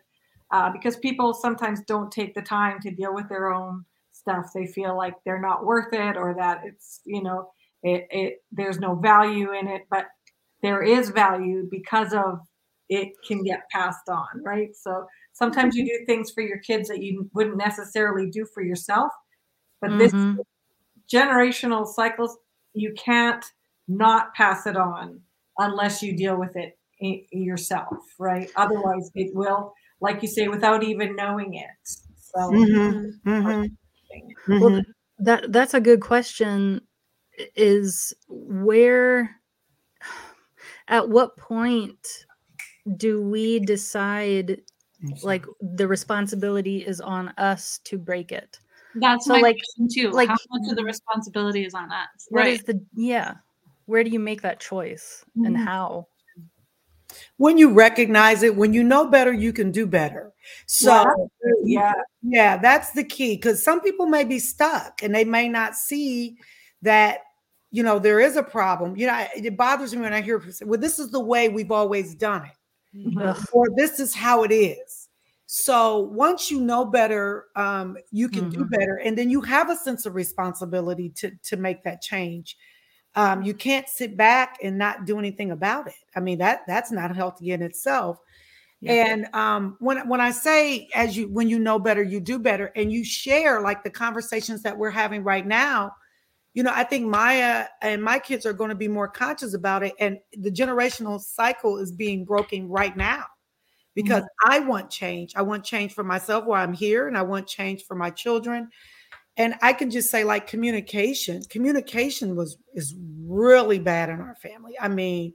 [0.52, 4.66] uh, because people sometimes don't take the time to deal with their own stuff they
[4.66, 7.50] feel like they're not worth it or that it's you know
[7.82, 10.06] it, it there's no value in it but
[10.62, 12.40] there is value because of
[12.88, 14.76] it can get passed on, right?
[14.76, 19.10] So sometimes you do things for your kids that you wouldn't necessarily do for yourself.
[19.80, 20.44] But this Mhm.
[21.12, 22.38] generational cycles,
[22.74, 23.44] you can't
[23.88, 25.22] not pass it on
[25.58, 26.78] unless you deal with it
[27.32, 28.50] yourself, right?
[28.56, 31.70] Otherwise, it will, like you say, without even knowing it.
[31.84, 33.20] So, Mhm.
[33.24, 33.76] Mhm.
[34.48, 34.74] Well, Mhm.
[34.82, 34.86] th-
[35.20, 36.80] that that's a good question.
[37.56, 39.40] Is where,
[40.88, 42.26] at what point,
[42.96, 44.60] do we decide
[45.22, 48.58] like the responsibility is on us to break it?
[48.96, 50.10] That's So, my like- question too.
[50.10, 52.26] like- How much of the responsibility is on us?
[52.28, 53.34] What is the yeah?
[53.86, 55.64] Where do you make that choice and Mhm.
[55.64, 56.08] how?
[57.36, 60.32] When you recognize it, when you know better, you can do better.
[60.66, 61.30] So
[61.64, 65.74] yeah, Yeah, that's the key because some people may be stuck and they may not
[65.74, 66.36] see
[66.82, 67.18] that,
[67.70, 68.96] you know, there is a problem.
[68.96, 72.14] You know, it bothers me when I hear, well, this is the way we've always
[72.14, 73.44] done it, Ugh.
[73.52, 75.08] or this is how it is.
[75.46, 78.70] So once you know better, um, you can do Mhm.
[78.70, 82.56] better, and then you have a sense of responsibility to to make that change.
[83.14, 85.94] Um, you can't sit back and not do anything about it.
[86.16, 88.18] I mean that that's not healthy in itself.
[88.82, 89.06] Yeah.
[89.06, 92.72] And um, when when I say as you when you know better, you do better,
[92.74, 95.92] and you share like the conversations that we're having right now.
[96.52, 99.84] You know, I think Maya and my kids are going to be more conscious about
[99.84, 103.24] it, and the generational cycle is being broken right now
[103.94, 105.34] because I want change.
[105.36, 108.68] I want change for myself while I'm here, and I want change for my children.
[109.36, 112.94] And I can just say, like communication, communication was is
[113.26, 114.74] really bad in our family.
[114.78, 115.32] I mean,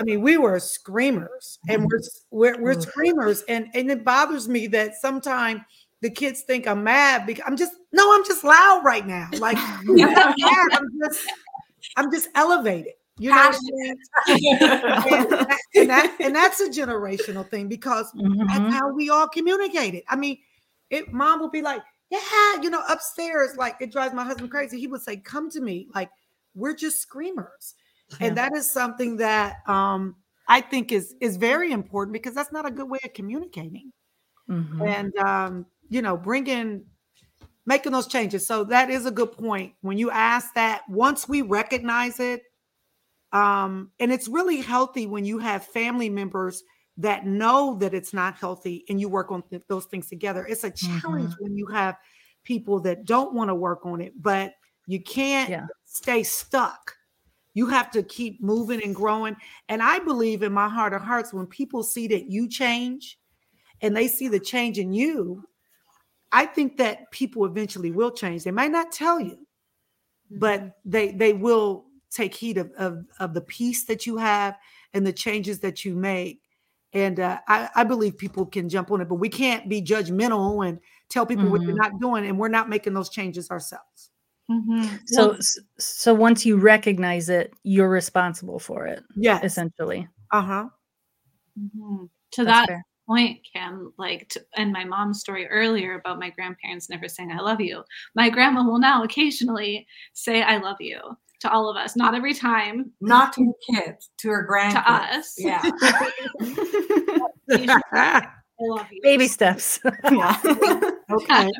[0.00, 2.82] I mean, we were screamers, and we're we're, we're Oof.
[2.82, 5.60] screamers, and and it bothers me that sometimes
[6.00, 9.28] the kids think I'm mad because I'm just no, I'm just loud right now.
[9.38, 10.68] Like I'm mad.
[10.74, 11.20] I'm just
[11.96, 12.92] I'm just elevated.
[13.18, 13.52] You know
[14.28, 18.46] and, that, and, that, and that's a generational thing because Mhm.
[18.48, 20.02] that's how we all communicated.
[20.08, 20.38] I mean,
[20.90, 24.78] it mom would be like, Yeah, you know, upstairs, like it drives my husband crazy.
[24.78, 26.10] He would say, Come to me, like
[26.54, 27.74] we're just screamers.
[28.20, 32.66] And that is something that um I think is is very important because that's not
[32.66, 33.92] a good way of communicating
[34.48, 34.86] Mhm.
[34.86, 36.84] and um, you know, bringing
[37.66, 38.46] making those changes.
[38.46, 39.74] So that is a good point.
[39.82, 42.42] When you ask that, once we recognize it,
[43.32, 46.62] um, and it's really healthy when you have family members
[46.98, 50.46] that know that it's not healthy and you work on th- those things together.
[50.46, 50.98] It's a mm-hmm.
[50.98, 51.96] challenge when you have
[52.44, 54.54] people that don't want to work on it, but
[54.86, 55.66] you can't Yeah.
[55.84, 56.96] stay stuck.
[57.54, 59.36] You have to keep moving and growing.
[59.68, 63.18] And I believe in my heart of hearts, when people see that you change
[63.80, 65.44] and they see the change in you,
[66.30, 68.44] I think that people eventually will change.
[68.44, 69.46] They might not tell you,
[70.30, 70.90] but mm-hmm.
[70.90, 74.56] they they will take heed of, of, of the peace that you have
[74.92, 76.41] and the changes that you make.
[76.94, 80.66] And uh, I, I believe people can jump on it, but we can't be judgmental
[80.68, 80.78] and
[81.08, 81.78] tell people what you're Mhm.
[81.78, 84.10] not doing, and we're not making those changes ourselves.
[84.50, 85.00] Mhm.
[85.06, 85.36] So
[85.78, 90.08] so once you recognize it, you're responsible for it, Yeah, essentially.
[90.32, 90.68] Uh huh.
[91.58, 92.08] mhm.
[92.32, 92.86] to That's that fair.
[93.06, 97.40] point, Kim, like, to, and my mom's story earlier about my grandparents never saying "I
[97.40, 101.00] love you." My grandma will now occasionally say "I love you"
[101.42, 101.94] to all of us.
[101.96, 105.34] Not every time Not to the kids, to her grand to us.
[105.38, 105.60] Yeah.
[107.50, 108.28] I
[108.60, 109.00] love you.
[109.02, 109.80] Baby steps.
[110.10, 110.40] yeah.
[111.10, 111.50] okay.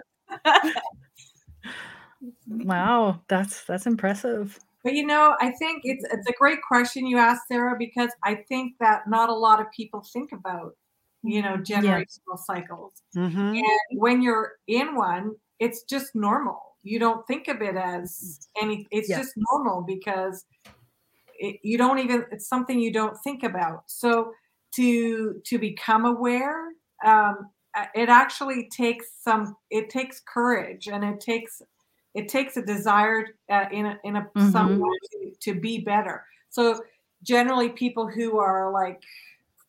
[2.49, 4.59] wow, that's that's impressive.
[4.85, 8.37] But you know, I think it's it's a great question you asked, Sarah, because I
[8.49, 10.77] think that not a lot of people think about,
[11.23, 12.93] you know, generational cycles.
[13.17, 13.59] Mhm.
[13.59, 16.72] And when you're in one, it's just normal.
[16.83, 18.87] You don't think of it as any.
[18.91, 19.19] It's Yeah.
[19.19, 20.45] just normal because
[21.39, 22.25] it, you don't even.
[22.33, 23.91] It's something you don't think about.
[23.91, 24.33] So
[24.75, 26.69] to to become aware,
[27.05, 29.57] um, uh, it actually takes some.
[29.71, 31.63] It takes courage, and it takes
[32.15, 34.79] it takes a desire uh, in a in a Mhm.
[34.79, 36.25] way to, to be better.
[36.51, 36.83] So
[37.23, 39.03] generally, people who are like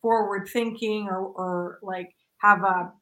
[0.02, 2.92] forward thinking or or like have a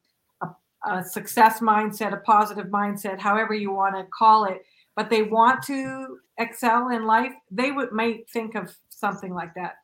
[0.85, 4.65] a, a success mindset, a positive mindset, however you want to call it,
[4.95, 9.75] but they want to excel in life, they would might think of something like that.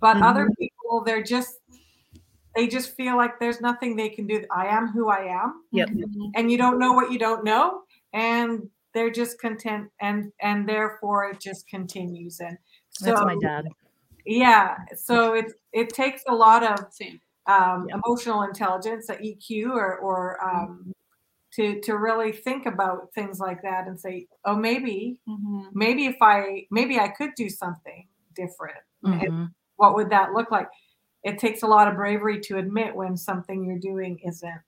[0.00, 1.54] But other people, they're just
[2.56, 4.44] they just feel like there's nothing they can do.
[4.54, 5.88] I am who I am Yep.
[5.90, 6.30] Mhm.
[6.34, 11.30] and you don't know what you don't know and they're just content and and therefore
[11.30, 12.56] it just continues and
[12.88, 13.68] so That's my dad.
[14.24, 17.20] yeah so it it takes a lot of Same.
[17.48, 18.00] Um, Yep.
[18.04, 20.92] emotional intelligence, a EQ, or or um,
[21.54, 25.70] to to really think about things like that and say, oh, maybe Mhm.
[25.74, 28.78] maybe if I maybe I could do something different.
[29.04, 29.54] And Mhm.
[29.76, 30.68] What would that look like?
[31.24, 34.62] It takes a lot of bravery to admit when something you're doing isn't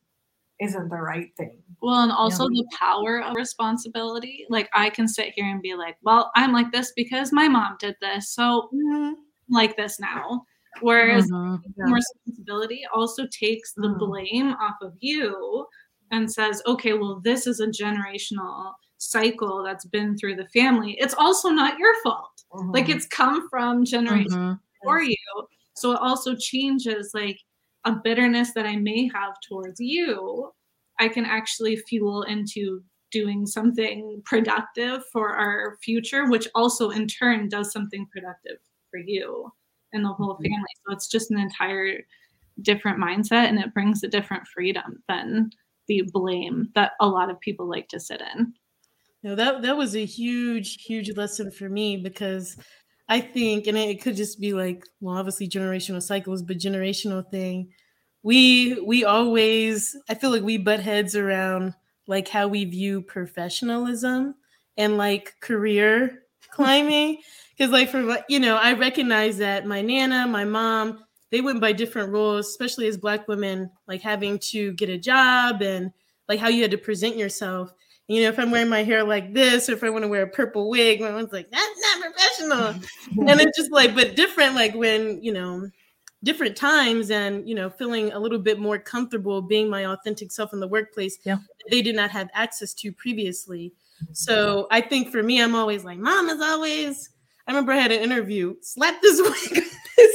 [0.61, 1.63] isn't the right thing.
[1.83, 4.47] Well, and also the power of responsibility.
[4.51, 7.77] Like I can sit here and be like, well, I'm like this because my mom
[7.81, 8.31] did this.
[8.31, 9.17] So I'm
[9.49, 10.45] like this now.
[10.81, 11.63] Whereas Mhm.
[11.63, 13.99] taking responsibility also takes the Mm.
[13.99, 15.67] blame off of you
[16.11, 20.93] and says, okay, well, this is a generational cycle that's been through the family.
[20.99, 22.45] It's also not your fault.
[22.53, 22.97] Like Mhm.
[22.97, 24.61] it's come from generations Mhm.
[24.83, 25.17] for you.
[25.75, 27.39] So it also changes like
[27.85, 30.53] a bitterness that I may have towards you.
[30.99, 37.49] I can actually fuel into doing something productive for our future, which also in turn
[37.49, 38.59] does something productive
[38.91, 39.51] for you
[39.93, 40.45] and the whole mm-hmm.
[40.45, 40.69] family.
[40.87, 42.05] So it's just an entire
[42.63, 45.51] different mindset and it brings a different freedom than
[45.89, 48.53] the blame that a lot of people like to sit in.
[49.23, 52.57] No, that that was a huge, huge lesson for me because
[53.09, 57.71] I think, and it could just be like, well, obviously generational cycles, but generational thing.
[58.23, 61.75] we we always I feel like we butt heads around
[62.07, 64.35] like how we view professionalism
[64.77, 67.19] and like career climbing
[67.61, 71.73] because like for you know I recognize that my nana, my mom, they went by
[71.73, 75.93] different rules, especially as black women, like having to get a job and
[76.27, 77.71] like how you had to present yourself.
[78.09, 80.23] You know, if I'm wearing my hair like this, or if I want to wear
[80.23, 82.67] a purple wig, my one's like, that's not professional.
[83.29, 85.69] and it's just like, but different, like when, you know,
[86.25, 90.53] different times and, you know, feeling a little bit more comfortable being my authentic self
[90.53, 91.37] in the workplace Yeah.
[91.71, 93.75] they did not have access to previously.
[94.03, 94.15] Mm-hmm.
[94.15, 97.11] So I think for me, I'm always like, mom is always,
[97.51, 99.21] I remember I had an interview, slap this
[99.53, 99.65] wig.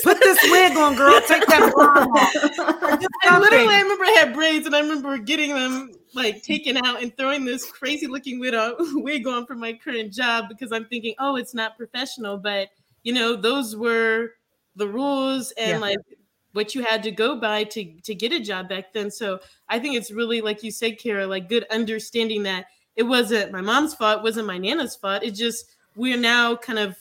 [0.04, 1.20] Put this wig on, girl.
[1.28, 3.06] Take that blonde off.
[3.26, 7.04] And literally, I remember I had braids, and I remember getting them like taken out
[7.04, 10.86] and throwing this crazy looking wig on, wig on for my current job because I'm
[10.86, 12.38] thinking, oh, it's not professional.
[12.38, 12.70] But
[13.04, 14.30] you know, those were
[14.78, 15.78] the rules and Yeah.
[15.80, 15.98] like
[16.54, 19.12] what you had to go by to to get a job back then.
[19.12, 23.52] So I think it's really like you said, Kara, like good understanding that it wasn't
[23.52, 25.22] my mom's fault, it wasn't my nana's fault.
[25.22, 25.66] It just
[25.98, 26.96] we're now kind of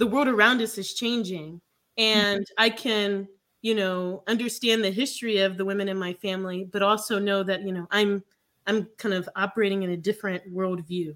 [0.00, 1.60] the world around us is changing.
[1.98, 3.28] And i can
[3.62, 7.62] you know understand the history of the women in my family but also know that
[7.62, 8.22] you know i'm
[8.66, 11.14] i'm kind of operating in a different worldview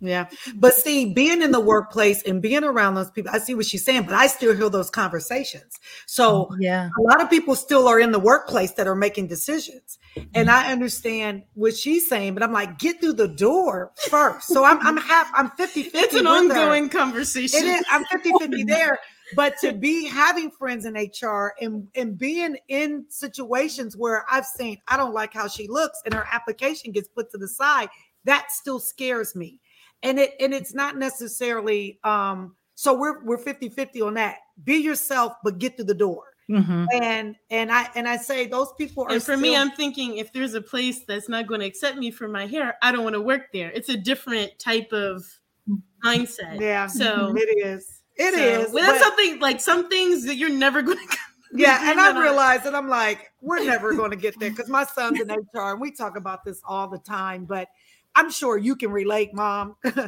[0.00, 0.28] Yeah.
[0.54, 3.84] But see, being in the workplace and being around those people, I see what she's
[3.84, 5.78] saying, but I still hear those conversations.
[6.06, 6.90] So mm, Yeah.
[6.98, 9.98] a lot of people still are in the workplace that are making decisions.
[10.34, 10.72] And I mm-hmm.
[10.72, 14.48] understand what she's saying, but I'm like, get through the door first.
[14.48, 15.98] So I'm I'm half I'm 50 50.
[15.98, 17.84] it's an ongoing conversation It is.
[17.90, 18.98] I'm 50 50 there.
[19.34, 24.78] But to be having friends in HR and, and being in situations where I've seen,
[24.86, 27.88] I don't like how she looks and her application gets put to the side,
[28.24, 29.60] that still scares me.
[30.02, 34.36] And it and it's not necessarily um so we're we're 50 50 on that.
[34.64, 36.22] Be yourself, but get through the door.
[36.48, 40.18] hmm And and I and I say those people are and for me i'm thinking
[40.18, 43.02] if there's a place that's not going to accept me for my hair i don't
[43.02, 45.24] want to work there it's a different type of
[46.04, 48.02] mindset yeah, so it is.
[48.16, 48.72] It so- is.
[48.72, 51.16] well, that's but- something like some things that you're never going to
[51.52, 54.68] Yeah, and I realize realize that I'm like, we're never going to get there because
[54.68, 57.44] my son's in HR and we talk about this all the time.
[57.44, 57.68] But
[58.16, 60.02] I'm sure you can relate, Mom, to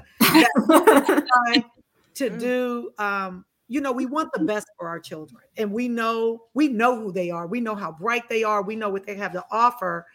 [2.19, 2.41] Mm.
[2.41, 2.91] do.
[2.99, 6.99] Um, you know, we want the best for our children, and we know we know
[6.99, 7.47] who they are.
[7.47, 8.63] We know how bright they are.
[8.63, 10.07] We know what they have to offer.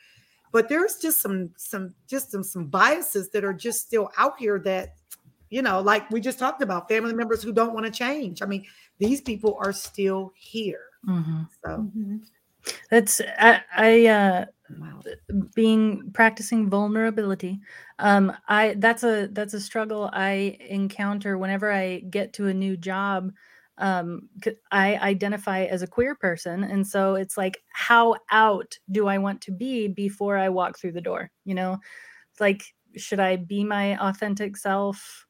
[0.52, 4.60] But there's just some some just some some biases that are just still out here
[4.60, 4.96] that
[5.50, 8.42] you know, like we just talked about, family members who don't want to change.
[8.42, 8.66] I mean,
[8.98, 10.86] these people are still here.
[11.06, 11.88] hmm So
[12.90, 14.46] That's I, I uh
[14.80, 15.02] wow.
[15.56, 17.60] being practicing vulnerability
[18.00, 22.78] um i that's a that's a struggle i encounter whenever i get to a new
[22.78, 23.32] job
[23.78, 24.30] um
[24.72, 29.42] i identify as a queer person and so it's like how out do i want
[29.42, 31.78] to be before i walk through the door you know
[32.32, 32.64] it's like
[32.98, 35.26] should i be my authentic self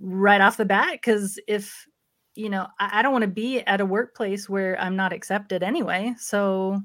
[0.00, 1.86] right off the bat because if
[2.34, 5.62] you know i, I don't want to be at a workplace where i'm not accepted
[5.62, 6.80] anyway so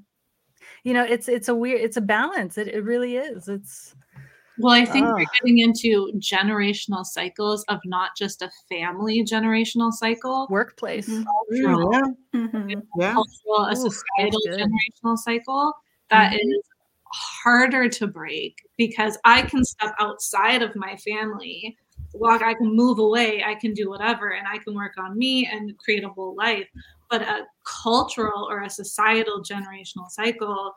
[0.84, 3.96] you know it's it's a weird it's a balance it, it really is it's
[4.60, 10.48] Well, I think we're getting into generational cycles of not just a family generational cycle,
[10.50, 11.92] workplace cultural,
[12.34, 12.82] Yeah, Mhm.
[12.98, 13.14] yeah.
[13.14, 15.74] cultural, a Ooh, societal that's generational cycle
[16.10, 16.40] that Mhm.
[16.42, 16.64] is
[17.14, 21.78] harder to break because I can step outside of my family.
[22.20, 25.48] Well, I can move away, I can do whatever, and I can work on me
[25.52, 26.68] and create a whole life.
[27.10, 27.46] But a
[27.84, 30.74] cultural or a societal generational cycle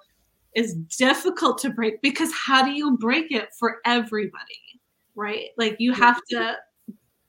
[0.54, 4.80] is difficult to break because how do you break it for everybody?
[5.14, 5.48] Right?
[5.56, 6.56] Like you have to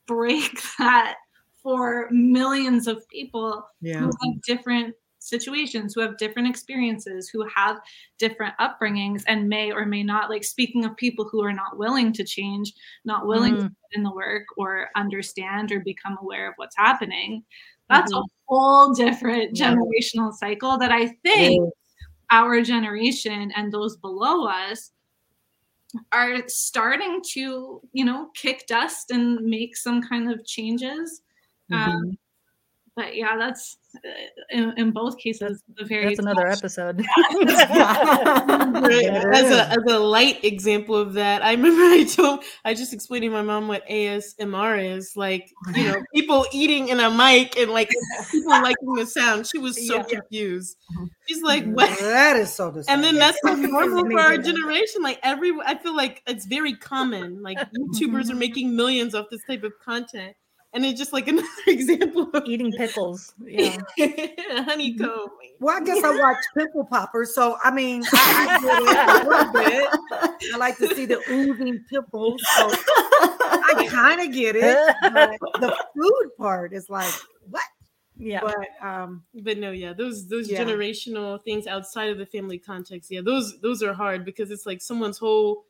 [0.07, 1.16] break that
[1.64, 3.99] for millions of people Yeah.
[3.99, 7.80] who have different situations, who have different experiences, who have
[8.18, 10.30] different upbringings, and may or may not.
[10.30, 12.74] Like speaking of people who are not willing to change,
[13.06, 13.68] not willing to Mm.
[13.70, 17.44] put in the work or understand or become aware of what's happening.
[17.90, 19.74] That's a whole different Yeah.
[19.76, 21.74] generational cycle that I think
[22.32, 24.92] our generation and those below us
[26.14, 31.22] are starting to, you know, kick dust and make some kind of changes.
[31.74, 32.18] Um,
[32.96, 34.10] but yeah, that's uh,
[34.50, 37.06] in, in both cases the very that's another tough- episode
[38.82, 39.04] Right.
[39.04, 39.24] Yeah.
[39.34, 43.24] as a as a light example of that, I remember I told I just explained
[43.24, 45.14] to my mom what ASMR is.
[45.16, 47.89] Like, you know, people eating in a mic and like
[48.32, 49.48] people liking the sound.
[49.48, 50.04] She was so Yeah.
[50.04, 50.78] confused.
[50.96, 51.06] Mm-hmm.
[51.28, 51.74] She's like, mm-hmm.
[51.74, 52.00] what?
[52.00, 52.96] That is so disgusting.
[52.96, 55.02] And then that's so normal for our generation.
[55.02, 57.42] Like every I feel like it's very common.
[57.42, 57.92] Like mm-hmm.
[57.92, 60.36] YouTubers are making millions off this type of content.
[60.74, 63.34] And it's just like another example of Eating pickles.
[63.46, 63.78] Yeah.
[64.64, 65.28] honeycomb.
[65.60, 69.30] Well, I guess I watch Pimple Poppers, so I mean, I, I get it a
[69.30, 70.54] little bit.
[70.54, 74.96] I like to see the oozing pimples, so I kind of get it.
[75.02, 77.14] But the food part is like,
[77.50, 77.62] what?
[78.18, 78.42] Yeah.
[78.42, 80.64] But um, But no, yeah, those those Yeah.
[80.64, 84.82] generational things outside of the family context, yeah, those those are hard because it's like
[84.82, 85.66] someone's whole.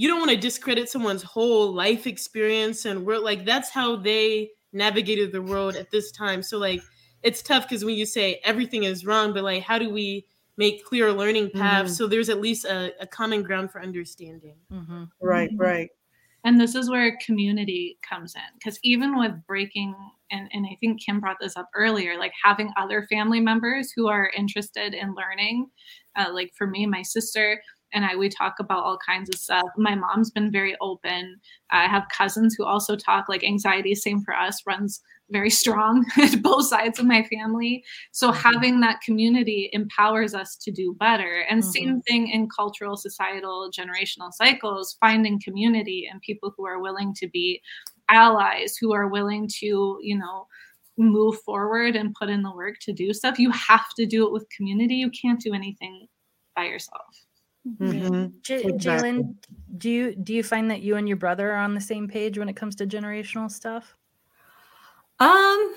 [0.00, 3.22] You don't want to discredit someone's whole life experience and world.
[3.22, 6.42] Like that's how they navigated the world at this time.
[6.42, 6.80] So like,
[7.22, 10.24] it's tough because when you say everything is wrong, but like, how do we
[10.56, 11.96] make clear learning paths Mhm.
[11.96, 14.56] so there's at least a, a common ground for understanding?
[14.70, 15.90] hmm right, right.
[16.44, 18.40] And this is where community comes in.
[18.54, 19.94] Because even with breaking,
[20.30, 24.08] and, and I think Kim brought this up earlier, like having other family members who
[24.08, 25.68] are interested in learning.
[26.16, 27.60] Uh, like for me, my sister
[27.92, 29.66] and I, we talk about all kinds of stuff.
[29.76, 31.40] My mom's been very open.
[31.70, 36.42] I have cousins who also talk, like anxiety, same for us, runs very strong at
[36.42, 37.84] both sides of my family.
[38.12, 38.48] So mm-hmm.
[38.48, 41.44] having that community empowers us to do better.
[41.48, 41.70] And mm-hmm.
[41.70, 47.28] same thing in cultural, societal, generational cycles, finding community and people who are willing to
[47.28, 47.60] be
[48.08, 50.46] allies, who are willing to, you know,
[50.98, 53.38] move forward and put in the work to do stuff.
[53.38, 54.96] You have to do it with community.
[54.96, 56.06] You can't do anything
[56.54, 57.06] by yourself.
[57.66, 58.32] Mhm.
[58.42, 59.22] J- Exactly.
[59.22, 59.34] Jalen,
[59.76, 62.38] do you do you find that you and your brother are on the same page
[62.38, 63.96] when it comes to generational stuff?
[65.18, 65.74] Um,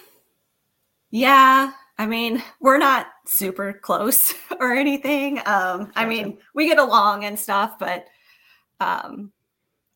[1.11, 1.71] yeah.
[1.97, 5.39] I mean, we're not super close or anything.
[5.45, 8.05] Um, I mean, we get along and stuff, but
[8.79, 9.31] um,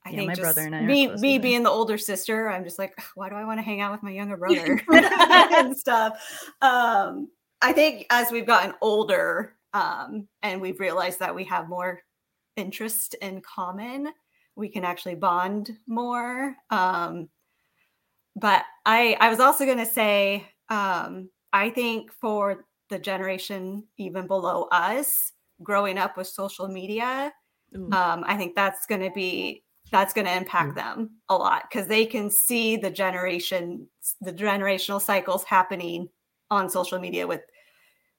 [0.05, 1.41] I Yeah, think my just brother and I are me, me either.
[1.43, 4.03] being the older sister, I'm just like, why do I want to hang out with
[4.03, 6.19] my younger brother and stuff?
[6.61, 7.29] Um,
[7.61, 12.01] I think as we've gotten older, um, and we've realized that we have more
[12.55, 14.11] interest in common,
[14.55, 16.55] we can actually bond more.
[16.71, 17.29] Um,
[18.35, 24.25] but I I was also going to say um, I think for the generation even
[24.25, 27.31] below us, growing up with social media,
[27.75, 31.87] um, I think that's going to be that's going to impact them a lot because
[31.87, 33.87] they can see the generation
[34.21, 36.09] the generational cycles happening
[36.49, 37.41] on social media with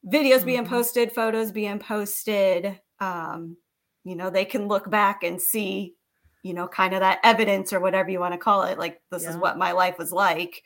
[0.07, 0.69] videos being Mhm.
[0.69, 2.81] posted, photos being posted.
[3.01, 3.57] Um,
[4.05, 5.95] you know, they can look back and see,
[6.43, 8.79] you know, kind of that evidence or whatever you want to call it.
[8.79, 10.63] Like, this is what my life was like.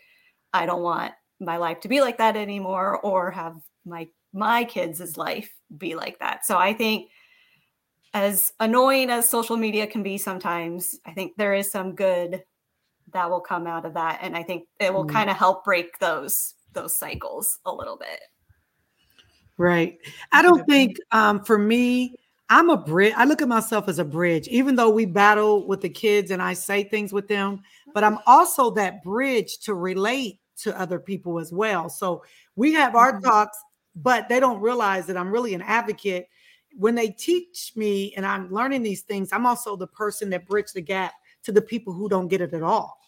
[0.53, 5.17] I don't want my life to be like that anymore, or have my my kids'
[5.17, 6.45] life be like that.
[6.47, 7.11] So I think
[8.15, 12.45] as annoying as social media can be sometimes, I think there is some good
[13.13, 14.21] that will come out of that.
[14.23, 15.11] And I think it will Mm.
[15.13, 18.21] kind of help break those those cycles a little bit.
[19.59, 19.99] Right.
[20.33, 22.17] I don't think um, for me,
[22.49, 23.15] I'm a bridge.
[23.17, 26.43] I look at myself as a bridge, even though we battle with the kids and
[26.43, 27.63] I say things with them,
[27.95, 31.89] but I'm also that bridge to relate to other people as well.
[31.89, 32.25] So
[32.57, 33.23] we have our Mhm.
[33.25, 33.59] talks,
[33.95, 36.29] but they don't realize that I'm really an advocate.
[36.77, 40.73] When they teach me and I'm learning these things, I'm also the person that bridge
[40.73, 41.13] the gap
[41.45, 42.99] to the people who don't get it at all.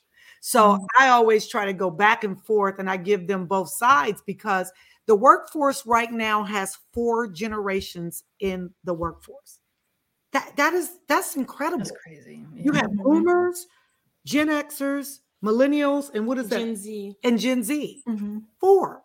[0.40, 4.22] So I always try to go back and forth and I give them both sides
[4.26, 4.70] because
[5.06, 9.60] the workforce right now has four generations in the workforce.
[10.32, 11.84] That that is that's incredible.
[11.84, 12.44] That's crazy.
[12.54, 13.66] You have boomers,
[14.24, 16.58] Gen Xers, millennials, and what is that?
[16.58, 17.16] Gen Z.
[17.22, 18.02] and Gen Z.
[18.60, 19.02] Four.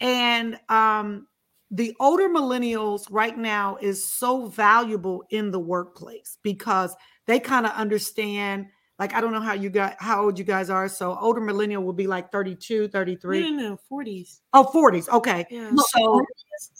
[0.00, 1.26] And um
[1.70, 6.94] the older millennials right now is so valuable in the workplace because
[7.26, 8.66] they kind of understand
[9.02, 11.82] like i don't know how you got how old you guys are so older millennial
[11.82, 14.40] will be like 32 33 No, no, no, 40s.
[14.54, 15.74] oh 40s okay Yeah.
[15.76, 16.20] so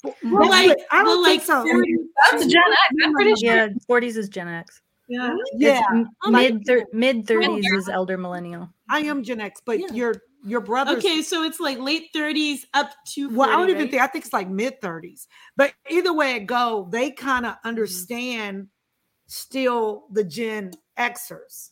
[0.05, 1.63] Well, well, like, I don't well, think like so.
[1.65, 1.97] 40
[2.31, 3.05] That's Gen X.
[3.05, 3.57] I'm pretty sure.
[3.57, 4.81] Yeah, 40s is Gen X.
[5.09, 5.35] Yeah.
[5.57, 5.81] yeah
[6.29, 8.71] Mid thir- mid 30s is elder millennial.
[8.89, 9.93] i am gen x but Yeah.
[9.93, 10.15] your
[10.45, 13.83] your brothers Okay, so it's like late 30s up to 40, well i don't even
[13.83, 13.91] right?
[13.91, 17.53] think i think it's like mid 30s but either way it go they kind Mm-hmm.
[17.53, 18.69] of understand
[19.27, 21.71] still the gen xers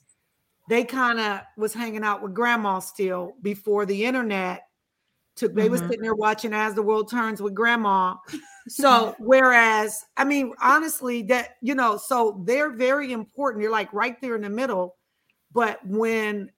[0.70, 4.62] they kind of was hanging out with grandma still before the internet
[5.36, 5.88] took they was Mhm.
[5.88, 8.14] sitting there watching as the world turns with grandma
[8.68, 14.20] so whereas i mean honestly that you know so they're very important you're like right
[14.20, 14.96] there in the middle
[15.52, 16.50] but when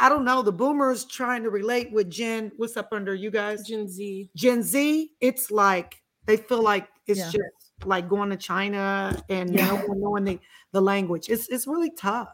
[0.00, 3.66] i don't know the boomers trying to relate with gen what's up under you guys
[3.66, 4.30] Gen Z.
[4.34, 7.30] gen z it's like they feel like it's Yeah.
[7.32, 9.66] just like going to china and Yeah.
[9.66, 10.40] no one knowing the,
[10.72, 12.28] the language it's it's really tough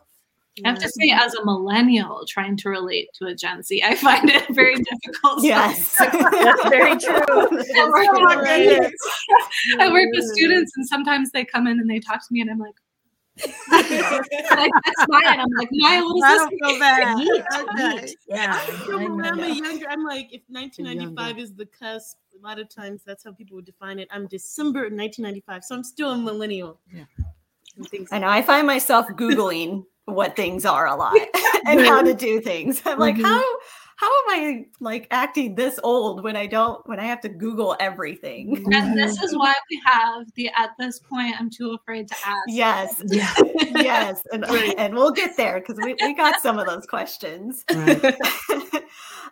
[0.64, 3.94] I have to say, as a millennial trying to relate to a Gen Z, I
[3.94, 5.44] find it very difficult.
[5.44, 5.96] Yes.
[5.98, 7.14] That's very true.
[7.18, 8.92] I work, with.
[9.80, 12.50] I work with students, and sometimes they come in and they talk to me, and
[12.50, 12.74] I'm like,
[13.44, 13.82] And I
[14.84, 16.58] text and I'm like, Maya, what I this?
[16.58, 17.16] feel bad.
[17.18, 18.14] Yeet, Okay.
[18.28, 22.46] Yeah, So I when I'm a younger, I'm like, if 1995 is the cusp, a
[22.46, 24.08] lot of times that's how people would define it.
[24.10, 26.80] I'm December 1995, so I'm still a millennial.
[26.92, 27.04] Yeah.
[27.76, 31.16] And things I know I find myself Googling what things are a lot
[31.66, 32.80] and how to do things.
[32.86, 33.24] I'm like, Mhm.
[33.24, 33.44] how
[33.98, 37.74] how am I like acting this old when I don't when I have to Google
[37.80, 38.62] everything?
[38.72, 42.42] And this is why we have the at this point I'm too afraid to ask.
[42.46, 43.32] Yes, Yeah.
[43.74, 44.44] yes, and
[44.78, 47.64] and we'll get there because we, we got some of those questions.
[47.72, 48.16] Right.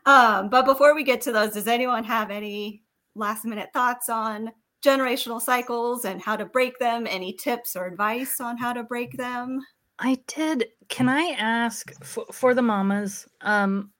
[0.06, 2.82] um, but before we get to those, does anyone have any
[3.14, 4.50] last minute thoughts on
[4.84, 7.06] generational cycles and how to break them?
[7.08, 9.60] Any tips or advice on how to break them?
[9.98, 10.66] I did.
[10.88, 13.90] Can I ask for, for the mamas um,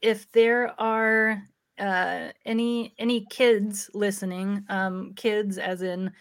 [0.00, 1.42] if there are
[1.78, 4.64] uh, any any kids listening?
[4.68, 6.12] Um, kids, as in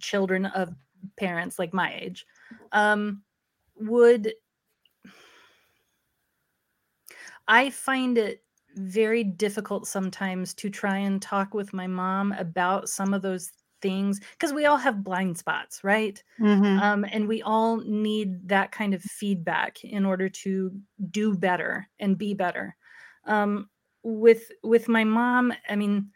[0.00, 0.74] children of
[1.16, 2.26] parents like my age,
[2.72, 3.22] um,
[3.76, 4.32] would
[7.48, 8.42] I find it
[8.76, 13.52] very difficult sometimes to try and talk with my mom about some of those
[13.84, 16.24] things because we all have blind spots, right?
[16.38, 16.84] Mhm.
[16.84, 20.72] um, and we all need that kind of feedback in order to
[21.10, 22.76] do better and be better
[23.26, 23.70] um,
[24.02, 26.10] with with my mom i mean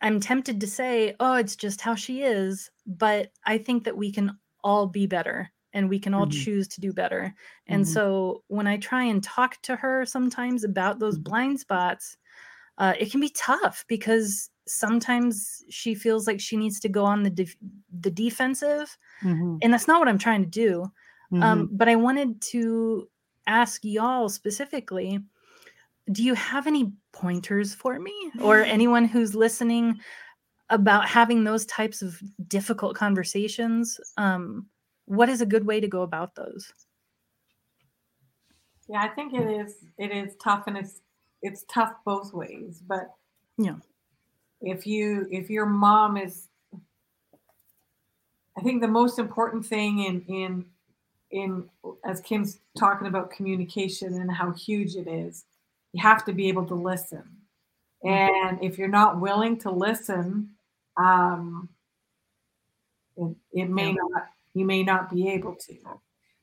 [0.00, 4.12] i'm tempted to say oh it's just how she is but i think that we
[4.12, 6.44] can all be better and we can all Mhm.
[6.44, 7.34] choose to do better
[7.66, 7.88] and Mhm.
[7.88, 11.18] so when i try and talk to her sometimes about those Mhm.
[11.18, 12.16] blind spots
[12.78, 17.22] uh, it can be tough because sometimes she feels like she needs to go on
[17.22, 17.56] the def-
[18.00, 19.58] the defensive Mhm.
[19.62, 20.92] and that's not what I'm trying to do.
[21.32, 21.42] Mhm.
[21.42, 23.08] Um, but I wanted to
[23.46, 25.20] ask y'all specifically
[26.12, 29.98] do you have any pointers for me or anyone who's listening
[30.70, 34.00] about having those types of difficult conversations?
[34.16, 34.68] Um,
[35.06, 36.72] what is a good way to go about those?
[38.88, 39.76] Yeah, I think it is.
[39.98, 41.00] It is tough, and it's
[41.44, 42.82] it's tough both ways.
[42.86, 43.14] But
[43.58, 43.76] Yeah.
[44.62, 46.48] if you if your mom is,
[48.56, 50.64] I think the most important thing in in
[51.30, 51.70] in
[52.04, 55.44] as Kim's talking about communication and how huge it is,
[55.92, 57.24] you have to be able to listen.
[58.02, 60.50] And if you're not willing to listen,
[60.96, 61.68] um,
[63.16, 65.76] it, it may not you may not be able to.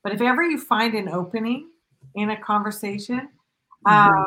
[0.04, 1.70] But if ever you find an opening
[2.14, 3.30] in a conversation,
[3.86, 4.06] Mhm.
[4.06, 4.26] um,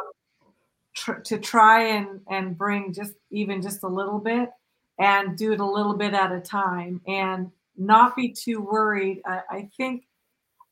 [0.95, 4.49] tr- to try and and bring just even just a little bit
[4.97, 9.41] and do it a little bit at a time and not be too worried i,
[9.49, 10.05] I think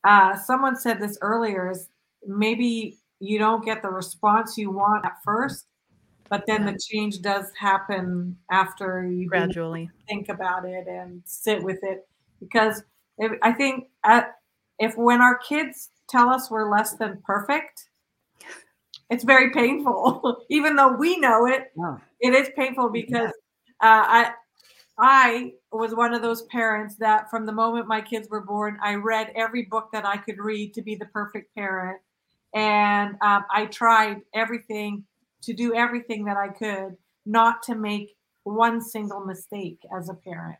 [0.04, 1.88] uh, someone said this earlier is
[2.26, 5.66] maybe you don't get the response you want at first
[6.28, 9.90] but then the change does happen after you Gradually.
[10.08, 12.06] think about it and sit with it
[12.40, 12.82] because
[13.18, 14.34] if, i think at,
[14.78, 17.88] if when our kids tell us we're less than perfect
[19.14, 21.72] it's very painful even though we know it.
[21.78, 22.00] Oh.
[22.20, 23.30] it is painful because
[23.80, 24.32] uh, i
[24.98, 28.94] i was one of those parents that from the moment my kids were born i
[28.94, 32.00] read every book that i could read to be the perfect parent.
[32.54, 35.04] And um, i tried everything
[35.42, 40.58] to do everything that i could not to make one single mistake as a parent.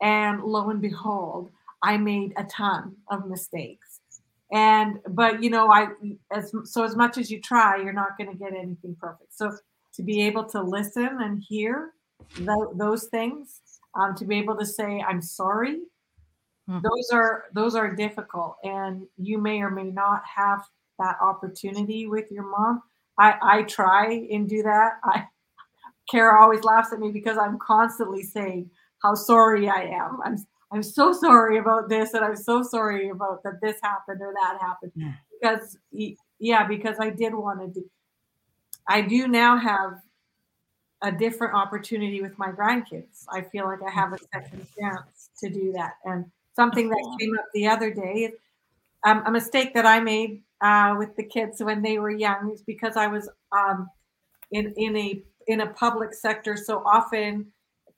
[0.00, 1.50] And lo and behold
[1.82, 3.93] i made a ton of mistakes
[4.52, 5.88] and but you know i
[6.32, 9.32] as so as much as you try you're not going to get anything perfect.
[9.34, 9.52] So
[9.94, 11.92] to be able to listen and hear
[12.36, 13.60] tho- those things
[13.98, 15.80] um, to be able to say i'm sorry
[16.68, 16.80] Mhm.
[16.82, 18.56] those are those are difficult.
[18.64, 20.64] And you may or may not have
[20.98, 22.82] that opportunity with your mom.
[23.18, 24.92] I i try and do that.
[25.04, 25.28] I
[26.10, 28.70] kara always laughs at me because i'm constantly saying
[29.02, 30.20] how sorry i am.
[30.24, 30.38] I'm
[30.74, 34.58] i'm so sorry about this and i'm so sorry about that this happened or that
[34.60, 34.92] happened.
[34.94, 35.12] Yeah.
[35.40, 35.76] because
[36.38, 37.90] yeah because i did want to do
[38.88, 40.00] i do now have
[41.02, 43.26] a different opportunity with my grandkids.
[43.30, 45.96] I feel like i have a second chance to do that.
[46.06, 46.24] And
[46.56, 48.32] something that came up the other day
[49.04, 52.62] um, a mistake that i made uh, with the kids when they were young is
[52.62, 53.88] because i was um,
[54.50, 56.56] in in a in a public sector.
[56.56, 57.46] So often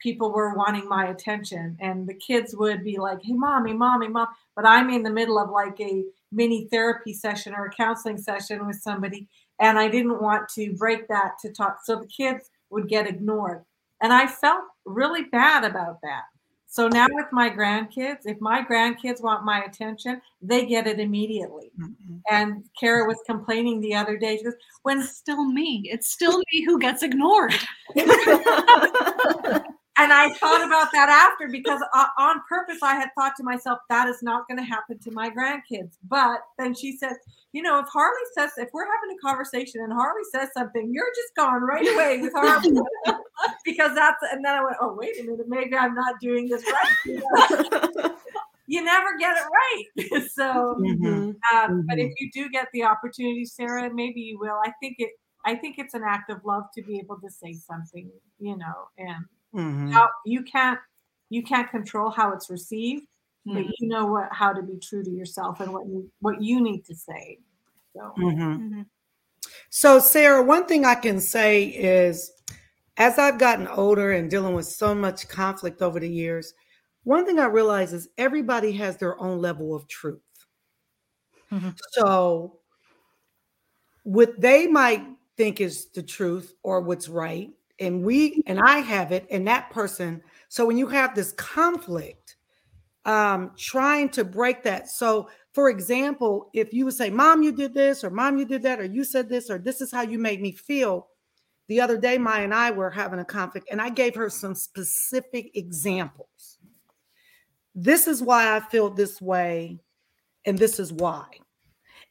[0.06, 4.28] people were wanting my attention and the kids would be like hey mommy mommy mom
[4.54, 8.64] but i'm in the middle of like a mini therapy session or a counseling session
[8.68, 9.26] with somebody
[9.58, 13.64] and i didn't want to break that to talk so the kids would get ignored
[14.00, 16.22] and i felt really bad about that
[16.68, 21.72] so now with my grandkids if my grandkids want my attention they get it immediately
[21.80, 22.20] Mhm.
[22.30, 24.54] and kara was complaining the other day she goes
[24.84, 25.82] when It's still me.
[25.92, 27.54] It's still me who gets ignored.
[29.98, 33.78] and I thought about that after because uh, on purpose I had thought to myself
[33.88, 35.96] that is not going to happen to my grandkids.
[36.08, 37.16] But then she says,
[37.52, 41.10] you know, if Harley says if we're having a conversation and Harley says something, you're
[41.16, 42.78] just gone right away with Harley
[43.64, 44.18] because that's.
[44.32, 48.10] And then I went, oh wait a minute, maybe I'm not doing this right.
[48.66, 49.44] you never get it
[50.12, 50.28] right.
[50.34, 51.34] so, Mhm.
[51.54, 52.14] um, but if Mhm.
[52.18, 54.60] you do get the opportunity, Sarah, maybe you will.
[54.64, 55.10] I think it.
[55.44, 58.88] I think it's an act of love to be able to say something, you know,
[58.98, 59.24] and
[59.56, 59.92] Mhm.
[59.92, 60.78] how you can't
[61.30, 63.06] you can't control how it's received,
[63.44, 63.72] but Mhm.
[63.78, 66.84] you know what how to be true to yourself and what you what you need
[66.84, 67.38] to say.
[67.94, 68.86] So Mhm.
[69.70, 72.30] So, Sarah, one thing I can say is
[72.96, 76.54] as I've gotten older and dealing with so much conflict over the years,
[77.04, 80.20] one thing I realize is everybody has their own level of truth.
[81.50, 81.76] Mhm.
[81.92, 82.60] So,
[84.04, 85.04] what they might
[85.36, 89.70] think is the truth or what's right, and we and I have it, and that
[89.70, 90.22] person.
[90.48, 92.36] So, when you have this conflict,
[93.06, 94.88] um, trying to break that.
[94.88, 98.62] So, for example, if you would say, Mom, you did this, or Mom, you did
[98.62, 101.08] that, or you said this, or this is how you made me feel.
[101.68, 104.54] The other day, Maya and I were having a conflict, and I gave her some
[104.54, 106.58] specific examples.
[107.74, 109.78] This is why I feel this way,
[110.44, 111.26] and this is why.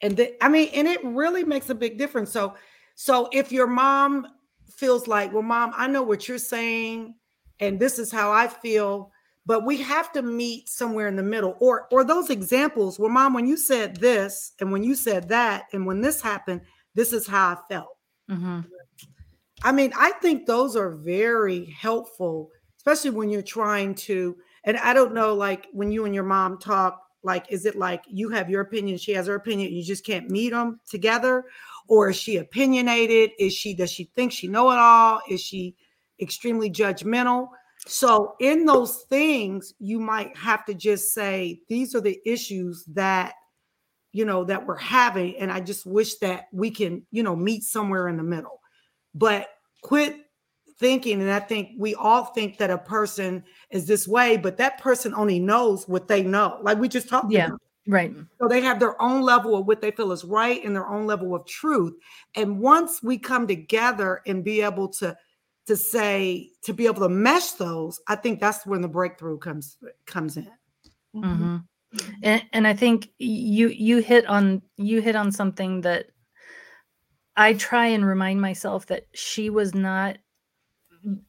[0.02, 2.32] And the, I mean, and it really makes a big difference.
[2.32, 2.56] So,
[2.96, 4.28] so if your mom
[4.70, 7.16] feels like, well, mom, I know what you're saying,
[7.60, 9.12] and this is how I feel,
[9.46, 11.56] but we have to meet somewhere in the middle.
[11.60, 15.66] Or or those examples where mom when you said this and when you said that
[15.74, 16.62] and when this happened
[16.96, 17.98] this is how i felt.
[18.30, 18.66] Mhm.
[19.64, 24.94] i mean i think those are very helpful especially when you're trying to and i
[24.94, 28.50] don't know like when you and your mom talk like is it like you have
[28.50, 31.44] your opinion she has her opinion you just can't meet them together
[31.88, 35.76] or is she opinionated is she does she think she know it all is she
[36.20, 37.50] extremely judgmental
[37.88, 43.34] so in those things, you might have to just say, these are the issues that,
[44.12, 45.38] you know, that we're having.
[45.38, 48.60] And I just wish that we can, you know, meet somewhere in the middle.
[49.14, 49.50] But
[49.84, 50.18] quit
[50.80, 54.80] thinking, and I think we all think that a person is this way, but that
[54.82, 56.58] person only knows what they know.
[56.62, 57.48] Like we just talked Yeah.
[57.48, 57.62] about.
[57.88, 58.14] Right.
[58.42, 61.06] So they have their own level of what they feel is right and their own
[61.06, 61.94] level of truth.
[62.36, 65.18] And once we come together and be able to
[65.68, 69.78] to say to be able to mesh those, I think that's when the breakthrough comes
[70.06, 70.50] comes in.
[71.14, 71.58] hmm
[72.24, 76.08] And, and I think you you hit on you hit on something that
[77.38, 80.18] I try and remind myself that she was not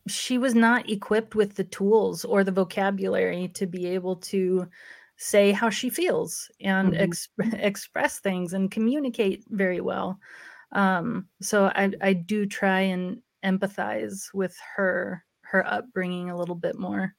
[0.09, 4.67] she was not equipped with the tools or the vocabulary to be able to
[5.17, 6.97] say how she feels and Mhm.
[6.97, 10.19] ex- express things and communicate very well.
[10.73, 16.79] Um, so I, I do try and empathize with her her upbringing a little bit
[16.79, 17.15] more.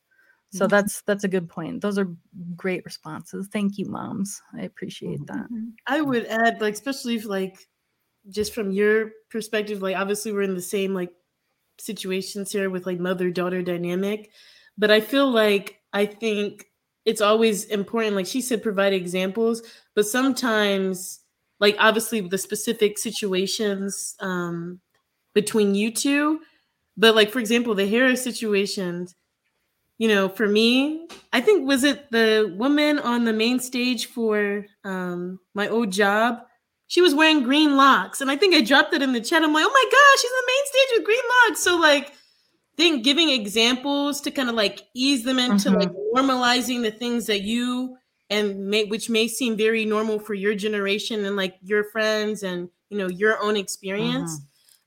[0.51, 0.67] So Mhm.
[0.67, 1.81] that's that's a good point.
[1.81, 2.15] Those are
[2.55, 3.49] great responses.
[3.51, 4.41] Thank you, moms.
[4.53, 5.27] I appreciate Mhm.
[5.27, 5.47] that.
[5.87, 7.67] I would add, like, especially if, like,
[8.29, 11.13] just from your perspective, like, obviously we're in the same like
[11.79, 14.31] situations here with like mother daughter dynamic,
[14.77, 16.66] but I feel like I think
[17.07, 19.63] it's always important, like she said, provide examples,
[19.95, 21.21] but sometimes,
[21.61, 24.81] like, obviously the specific situations um,
[25.33, 26.41] between you two,
[26.97, 29.15] but like, for example, the Harris situations.
[29.97, 34.65] You know, for me, I think was it the woman on the main stage for
[34.83, 36.41] um, my old job
[36.89, 39.51] she was wearing green locks and i think i dropped it in the chat i'm
[39.53, 42.13] like oh my gosh she's on the main stage with green locks so like
[42.77, 47.41] think giving examples to kind of like ease them into like normalizing the things that
[47.41, 47.97] you
[48.29, 52.69] and may, which may seem very normal for your generation and like your friends and
[52.89, 54.39] you know your own experience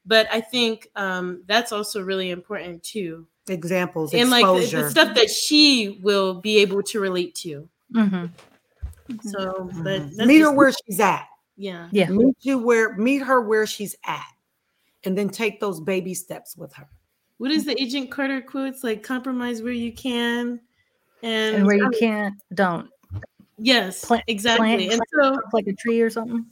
[0.07, 5.15] but i think um that's also really important too Examples, and like the, the stuff
[5.17, 8.27] that she will be able to relate to mm-hmm.
[9.29, 10.17] so but Mhm.
[10.17, 11.27] that's meet her where she's at.
[11.57, 12.11] yeah Yeah.
[12.11, 14.23] Meet you where meet her where she's at.
[15.03, 16.87] And then take those baby steps with her.
[17.41, 18.85] What is the agent carter quotes?
[18.85, 20.61] Like compromise where you can
[21.23, 22.89] and, And where you can't, don't.
[23.59, 24.67] Yes plant- exactly.
[24.77, 26.45] Plant and so like a tree or something.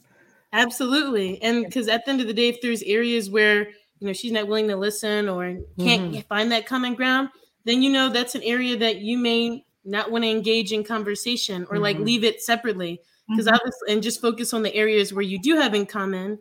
[0.53, 1.41] absolutely.
[1.41, 3.69] And because at the end of the day if there's areas where
[3.99, 7.29] you know she's not willing to listen or can't find that common ground
[7.65, 11.67] then you know that's an area that you may not want to engage in conversation
[11.69, 12.05] or like Mhm.
[12.05, 12.99] leave it separately.
[13.29, 13.53] Because Mhm.
[13.53, 16.39] obviously and just focus on the areas where you do have in common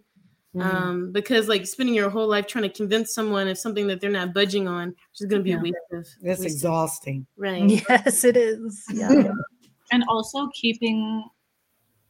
[0.56, 0.62] Mhm.
[0.64, 4.08] um because like spending your whole life trying to convince someone of something that they're
[4.10, 5.58] not budging on which is going to be Yeah.
[5.58, 7.26] a waste of it's waste of- exhausting.
[7.36, 8.82] right Yes, it is.
[8.92, 9.32] Yeah.
[9.92, 11.22] and also keeping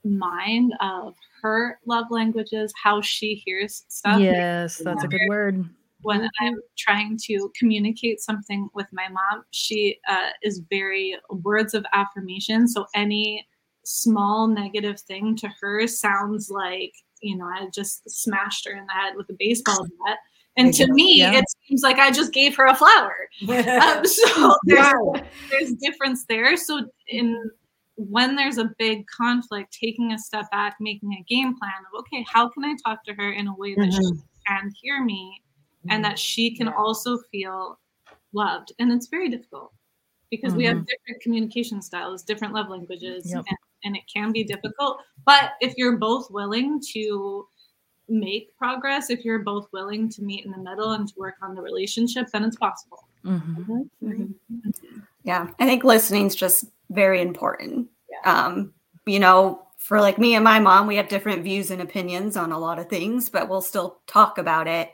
[0.04, 4.20] mind of her love languages, how she hears stuff.
[4.20, 5.64] yes, that's a good word.
[6.02, 6.28] when Mhm.
[6.40, 9.44] I'm trying to communicate something with my mom.
[9.50, 12.68] She uh, is very words of affirmation.
[12.68, 13.44] So any
[13.84, 16.92] small negative thing to her sounds like,
[17.22, 20.18] you know, I just smashed her in the head with a baseball bat.
[20.56, 21.38] And to me, Yeah.
[21.38, 23.28] it seems like I just gave her a flower.
[23.48, 24.94] Um, so there's,
[25.50, 26.56] there's difference there.
[26.56, 27.50] So in
[27.94, 32.24] when there's a big conflict, taking a step back, making a game plan of okay,
[32.32, 35.42] how can I talk to her in a way that she can hear me
[35.90, 36.74] and that she can Yeah.
[36.74, 37.78] also feel
[38.32, 38.72] loved.
[38.78, 39.72] And it's very difficult
[40.30, 40.86] because we have Mhm.
[40.86, 43.44] different communication styles, different love languages, Yep.
[43.48, 45.00] and, and it can be difficult.
[45.24, 47.46] But if you're both willing to
[48.08, 51.54] make progress, if you're both willing to meet in the middle and to work on
[51.54, 53.04] the relationship, then it's possible.
[53.24, 53.88] Mhm.
[55.24, 57.88] Yeah, I think listening's just very important.
[58.24, 58.72] Um,
[59.04, 62.52] you know, for like me and my mom, we have different views and opinions on
[62.52, 64.92] a lot of things, but we'll still talk about it,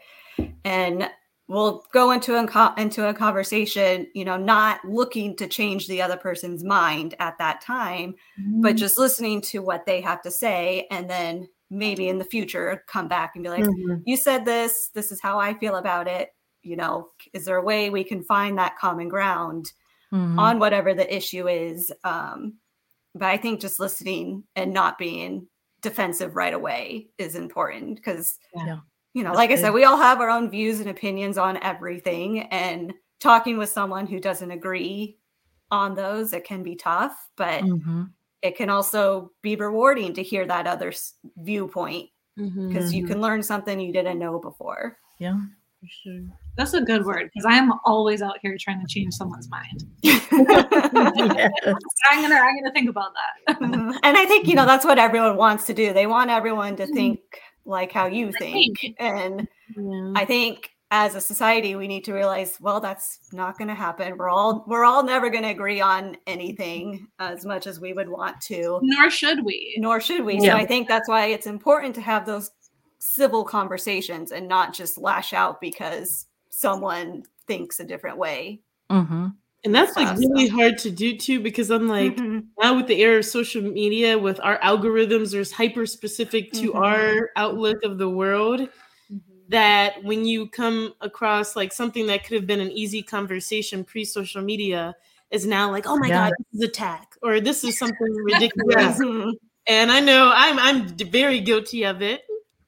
[0.64, 1.08] and
[1.48, 4.06] we'll go into a into a conversation.
[4.14, 8.14] You know, not looking to change the other person's mind at that time,
[8.62, 12.84] but just listening to what they have to say, and then maybe in the future
[12.88, 14.02] come back and be like, Mhm.
[14.04, 16.30] you said this this is how i feel about it
[16.62, 19.72] you know is there a way we can find that common ground
[20.12, 20.38] Mhm.
[20.38, 22.54] on whatever the issue is um
[23.14, 25.48] but i think just listening and not being
[25.82, 28.80] defensive right away is important because Yeah.
[29.14, 32.40] You know like i said we all have our own views and opinions on everything
[32.50, 35.16] and talking with someone who doesn't agree
[35.70, 38.10] on those it can be tough but Mhm.
[38.42, 43.08] it can also be rewarding to hear that other s- viewpoint because you Mhm.
[43.08, 45.38] can learn something you didn't know before Yeah.
[45.80, 46.20] For sure.
[46.56, 49.84] That's a good word because I am always out here trying to change someone's mind.
[50.02, 50.26] Yes.
[50.32, 53.58] I'm gonna I'm gonna think about that.
[53.60, 53.98] Mhm.
[54.02, 55.92] and I think you know that's what everyone wants to do.
[55.92, 57.20] They want everyone to think
[57.64, 58.96] like how you think, think.
[58.98, 60.12] and Yeah.
[60.14, 64.16] I think as a society we need to realize, well, that's not going to happen.
[64.16, 68.08] We're all we're all never going to agree on anything as much as we would
[68.08, 69.74] want to, Nor should we.
[69.78, 70.34] nor should we.
[70.38, 70.52] Yeah.
[70.52, 72.50] So I think that's why it's important to have those
[72.98, 78.60] civil conversations and not just lash out because someone thinks a different way.
[78.90, 79.34] Mhm.
[79.64, 82.33] and that's like really hard to do too because I'm like Mhm.
[82.60, 86.82] Now with the era of social media with our algorithms are hyper specific to Mhm.
[86.82, 88.68] our outlook of the world
[89.48, 94.42] that when you come across like something that could have been an easy conversation pre-social
[94.42, 94.94] media
[95.30, 96.20] is now like oh my Yeah.
[96.24, 99.32] god this is attack or this is something ridiculous Mhm.
[99.66, 102.22] and i know i'm i'm very guilty of it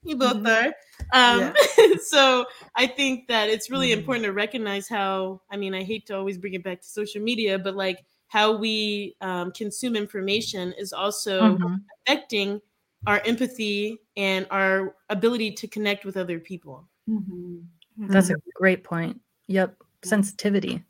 [0.05, 0.47] you both Mhm.
[0.47, 0.74] are
[1.12, 1.55] um
[2.03, 3.99] so i think that it's really Mhm.
[3.99, 7.22] important to recognize how i mean i hate to always bring it back to social
[7.22, 11.81] media but like how we um, consume information is also Mhm.
[12.07, 12.61] affecting
[13.07, 17.64] our empathy and our ability to connect with other people Mhm.
[17.99, 19.20] That's a great point.
[19.47, 19.77] Yep.
[20.03, 20.85] Sensitivity.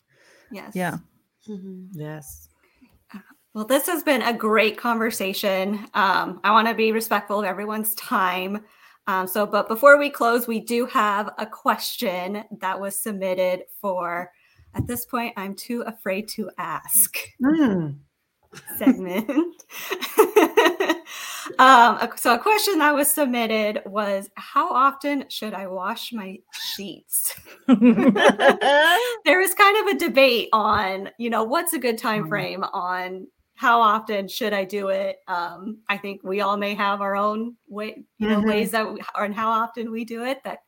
[0.50, 0.74] yes.
[0.74, 0.98] Yeah.
[1.92, 2.48] Yes.
[3.54, 5.74] Well, this has been a great conversation.
[5.94, 8.64] Um, I want to be respectful of everyone's time.
[9.06, 14.30] Um, so, but before we close, we do have a question that was submitted for.
[14.76, 17.16] At this point, I'm too afraid to ask.
[17.42, 17.98] Mm.
[18.78, 19.28] segment.
[21.58, 27.34] um, so, a question that was submitted was How often should I wash my sheets?
[27.66, 32.28] there was kind of a debate on, you know, what's a good time Mhm.
[32.28, 35.16] frame on how often should I do it?
[35.28, 38.48] Um, I think we all may have our own way, you know, Mhm.
[38.48, 40.42] ways that we, or how often we do it.
[40.44, 40.58] That,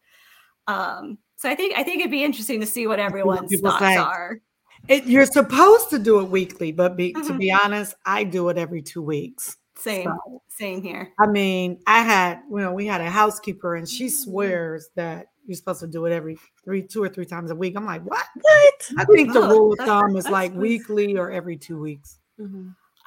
[0.67, 3.85] um, so I think I think it'd be interesting to see what everyone's people thoughts
[3.85, 4.01] think.
[4.01, 4.41] are.
[4.89, 7.39] It, you're supposed to do it weekly, but be, to Mhm.
[7.39, 9.57] be honest, I do it every two weeks.
[9.77, 11.13] Same, So, same here.
[11.19, 15.57] I mean, I had, you know, we had a housekeeper and she swears that you're
[15.57, 17.75] supposed to do it every three, two or three times a week.
[17.77, 18.25] I'm like, what?
[18.41, 18.91] What?
[18.99, 20.61] I think the Oh, rule of thumb is like nice.
[20.61, 22.19] weekly or every two weeks.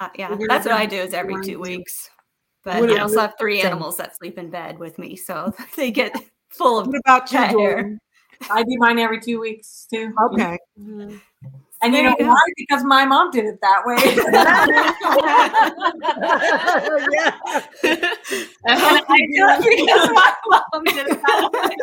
[0.00, 2.10] Uh, yeah, We're that's what I do is every two weeks.
[2.64, 3.66] But What I also have three same.
[3.72, 6.14] animals that sleep in bed with me, so they get
[6.48, 7.72] full of What about you, cat hair.
[7.76, 7.98] Jordan?
[8.50, 10.12] I do mine every two weeks too.
[10.32, 10.58] Okay.
[10.78, 11.20] Mhm.
[11.84, 12.28] And you know you go.
[12.28, 12.40] why?
[12.56, 13.96] Because my mom did it that way.
[17.12, 17.38] yeah.
[18.64, 20.32] And I do it because my
[20.72, 21.76] mom did it that way.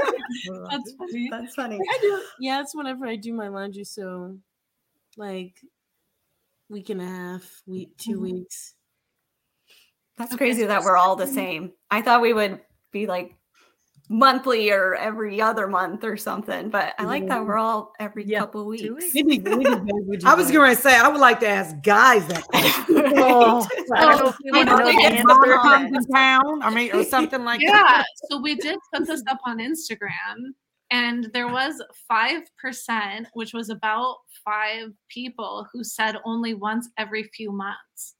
[0.71, 1.27] That's funny.
[1.29, 1.79] That's funny.
[1.81, 2.21] I do.
[2.39, 3.83] Yeah, it's whenever I do my laundry.
[3.83, 4.37] So,
[5.17, 5.59] like,
[6.69, 8.21] week and a half, week, 2 Mhm.
[8.21, 8.75] weeks.
[10.17, 11.73] That's Okay, crazy so that we're all the same.
[11.91, 13.35] I thought we would be like
[14.09, 18.39] monthly or every other month or something, but I like that we're all every Yeah,
[18.39, 18.83] couple weeks.
[18.83, 19.13] weeks.
[19.13, 21.75] Maybe, maybe guys would do I was going to say, I would like to ask
[21.83, 22.43] guys that.
[22.49, 22.95] question.
[23.17, 25.27] Oh, I know if we I want to know know they the get answer.
[25.27, 27.97] Mama on comes in town, I mean, or something like that.
[27.97, 28.03] Yeah.
[28.29, 30.53] So we did put this up on Instagram.
[30.91, 31.79] And there was
[32.11, 38.15] 5%, which was about five people who said only once every few months.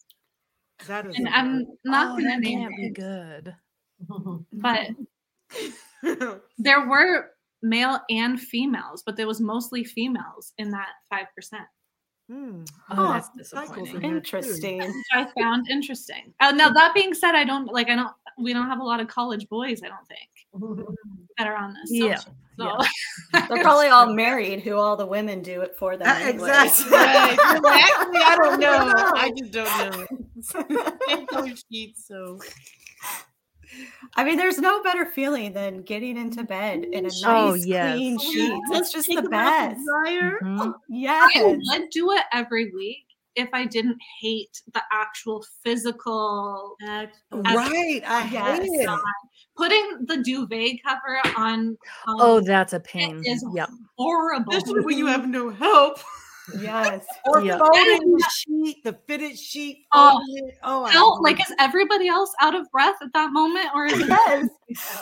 [0.85, 3.55] That is And I'm not oh, going to name be it, good.
[4.53, 4.89] but
[6.57, 7.31] there were
[7.61, 11.25] male and females, but there was mostly females in that 5%,
[12.29, 12.63] Hmm.
[12.91, 13.13] Oh, Huh.
[13.13, 13.87] that's disappointing.
[13.87, 14.15] in there, too.
[14.37, 14.77] Interesting.
[14.79, 16.31] which I found interesting.
[16.39, 18.99] Uh, now, that being said, I don't like, I don't, we don't have a lot
[18.99, 20.87] of college boys, I don't think,
[21.39, 21.89] that are on this.
[21.91, 22.35] Yeah, social.
[22.59, 22.77] So,
[23.49, 26.07] They're probably all married, who all the women do it for them.
[26.07, 26.41] Uh, anyways.
[26.81, 26.91] exactly.
[27.61, 27.83] Right.
[27.83, 29.11] Actually, I don't know.
[29.15, 30.91] I just don't know.
[31.07, 32.39] Can't color sheets, so
[34.15, 37.95] I mean, there's no better feeling than getting into bed in a nice, Oh, yes.
[37.95, 38.47] clean Oh, sheet.
[38.49, 38.57] yeah.
[38.71, 39.79] That's just Take the best.
[39.85, 40.39] dryer.
[40.43, 40.73] Mhm.
[40.89, 41.31] Yes.
[41.35, 43.05] I would do it every week
[43.35, 48.01] if I didn't hate the actual physical Act- Right.
[48.05, 48.59] I Yes.
[48.59, 48.89] hate it.
[49.55, 51.59] putting the duvet cover on.
[52.07, 53.21] um, Oh, that's a pain.
[53.25, 53.69] is Yep.
[53.97, 54.53] horrible.
[54.55, 55.99] Especially when you have no help.
[56.57, 57.05] Yes.
[57.25, 57.57] Or Yeah.
[57.59, 59.85] folding the sheet, the fitted sheet.
[59.93, 60.19] Oh.
[60.63, 64.07] oh I like, is everybody else out of breath at that moment, or is it?
[64.07, 64.49] Yes.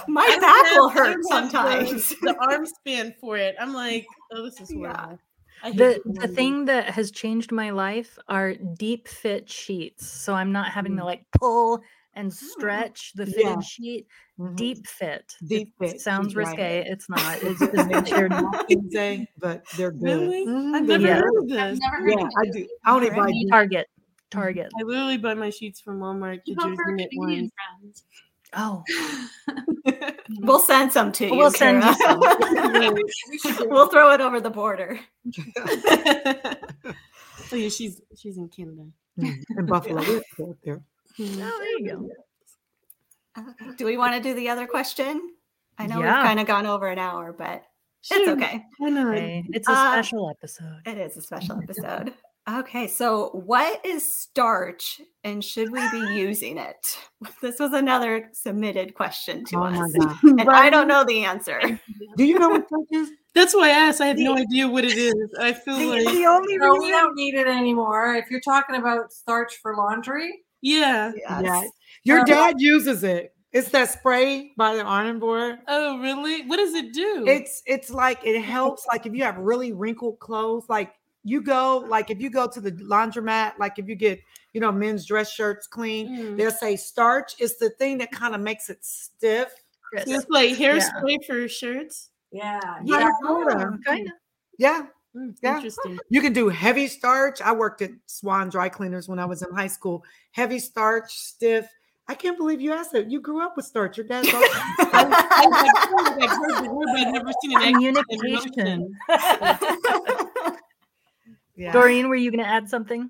[0.08, 2.10] My I back will hurt sometimes.
[2.10, 3.56] The, the arm span for it.
[3.60, 4.94] I'm like, oh, this is Yeah.
[4.96, 5.20] horrible.
[5.64, 10.08] I The the thing that has changed my life are deep fit sheets.
[10.08, 11.06] So I'm not having to Mm.
[11.06, 11.82] like pull
[12.18, 13.60] and stretch the fitted Yeah.
[13.62, 14.08] sheet.
[14.40, 14.56] Mhm.
[14.56, 15.36] Deep fit.
[15.46, 16.48] Deep It fit, sounds she's right.
[16.48, 16.84] risque.
[16.88, 17.38] It's not.
[17.44, 17.60] It's
[18.00, 20.04] just they're not Easy, but they're good.
[20.04, 20.42] Really?
[20.76, 21.16] I've never Yeah.
[21.20, 21.80] heard of I've this.
[21.80, 22.54] never heard Yeah, of I it.
[22.54, 22.68] do.
[22.86, 23.34] I only buy Alright.
[23.34, 23.50] deep.
[23.50, 23.88] Target.
[24.32, 24.72] Target.
[24.80, 26.42] I literally buy my sheets from Walmart.
[26.46, 28.04] You go for Jersey knit ones.
[28.54, 28.84] Oh,
[30.42, 31.36] We'll send some to you.
[31.36, 32.94] We'll send you Kara.
[33.70, 35.00] we'll throw it over the border.
[37.52, 38.88] oh yeah, she's she's in Canada.
[39.20, 40.04] Mm, In Buffalo,
[40.38, 40.80] we're
[41.18, 41.50] good there.
[41.52, 42.10] oh, there you
[43.36, 43.74] go.
[43.78, 45.30] Do we want to do the other question?
[45.78, 46.18] I know Yeah.
[46.18, 47.64] we've kind of gone over an hour, but
[48.00, 48.32] it's Sure.
[48.32, 48.64] okay.
[48.80, 49.18] Why not?
[49.18, 50.82] It's a Uh, special episode.
[50.86, 52.14] It is a special episode.
[52.50, 56.98] Okay, so what is starch and should we be using it?
[57.42, 59.76] This was another submitted question to Oh us.
[59.98, 60.18] my god!
[60.40, 61.60] And I don't know the answer.
[62.16, 63.12] Do you know what that is?
[63.36, 64.00] That's why I asked.
[64.02, 65.14] I have no idea what it is.
[65.40, 68.16] I feel The, like the only No, we don't need it anymore.
[68.16, 70.32] If you're talking about starch for laundry,
[70.62, 71.12] yeah.
[71.16, 71.42] Yes.
[71.44, 71.64] Yeah,
[72.04, 73.34] your Um, dad uses it.
[73.54, 75.60] It's that spray by the iron board.
[75.68, 76.46] Oh really?
[76.48, 77.26] What does it do?
[77.28, 78.86] It's it's like it helps.
[78.88, 80.94] Like if you have really wrinkled clothes, like
[81.24, 84.20] you go like if you go to the laundromat, like if you get
[84.54, 86.38] you know men's dress shirts clean, Mm.
[86.38, 89.50] they'll say starch is the thing that kind of makes it stiff.
[89.96, 92.10] So it's like hairspray for shirts.
[92.32, 93.70] yeah, Yeah, yeah.
[93.86, 94.14] Kind of.
[94.60, 94.86] yeah.
[95.16, 95.56] Mm, Yeah.
[95.56, 96.00] Interesting.
[96.10, 97.42] You can do heavy starch.
[97.42, 100.04] I worked at Swan Dry Cleaners when I was in high school.
[100.32, 101.68] Heavy starch, stiff.
[102.10, 103.12] I can't believe you asked that.
[103.12, 103.98] You grew up with starch.
[103.98, 105.10] Your dad's I've
[107.12, 108.96] never seen an Communication.
[109.10, 110.58] motion.
[111.56, 111.74] yeah.
[111.74, 113.10] Doreen, were you going to add something?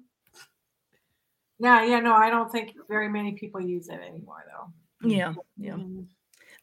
[1.60, 5.08] Yeah, yeah, no, I don't think very many people use it anymore, though.
[5.08, 5.34] Yeah.
[5.58, 5.74] Yeah.
[5.74, 6.06] Mm.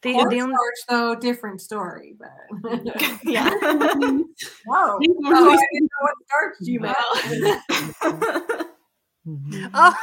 [0.05, 2.15] The, Corn the only, starch, though, different story.
[2.19, 2.31] But
[3.23, 3.49] yeah.
[4.67, 6.95] whoa, These were oh, I didn't know what starch you meant.
[9.73, 9.95] Oh,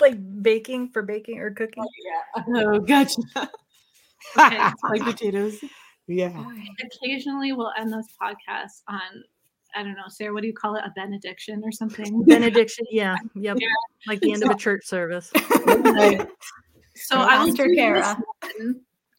[0.00, 1.84] like baking for baking or cooking.
[1.84, 2.64] Oh, yeah.
[2.66, 3.22] Oh, gotcha.
[4.36, 4.70] Okay.
[4.90, 5.62] like potatoes.
[6.08, 6.44] Yeah.
[6.84, 9.22] Occasionally, we'll end this podcast on,
[9.76, 10.82] I don't know, Sarah, what do you call it?
[10.84, 12.24] A benediction or something?
[12.24, 12.86] Benediction.
[12.90, 13.14] Yeah.
[13.36, 13.58] Yep.
[13.60, 13.68] Yeah.
[14.08, 15.30] Like the end of a church service.
[16.96, 17.68] So I will Pastor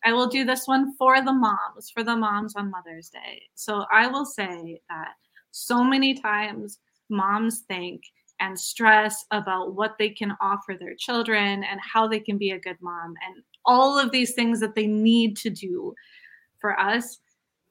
[0.03, 3.41] I will do this one for the moms, for the moms on Mother's Day.
[3.55, 5.13] So I will say that
[5.51, 6.79] so many times
[7.09, 8.03] moms think
[8.39, 12.59] and stress about what they can offer their children and how they can be a
[12.59, 15.93] good mom and all of these things that they need to do
[16.59, 17.19] for us.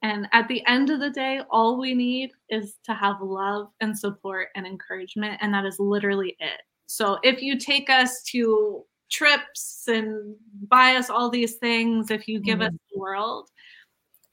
[0.02, 3.98] And at the end of the day, all we need is to have love and
[3.98, 5.38] support and encouragement.
[5.40, 6.60] And that is literally it.
[6.86, 10.36] So if you take us to trips and
[10.68, 13.50] buy us all these things, if you give us the world,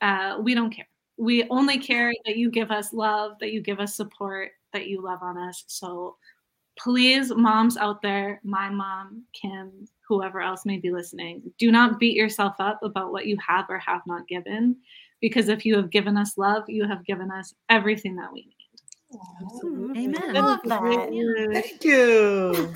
[0.01, 0.87] uh, we don't care.
[1.17, 5.01] We only care that you give us love, that you give us support, that you
[5.01, 5.63] love on us.
[5.67, 6.17] So
[6.77, 12.15] please, moms out there, my mom, Kim, whoever else may be listening, do not beat
[12.15, 14.75] yourself up about what you have or have not given.
[15.21, 18.54] Because if you have given us love, you have given us everything that we need.
[19.97, 20.33] Amen.
[20.33, 20.81] Love that.
[21.53, 22.71] Thank you.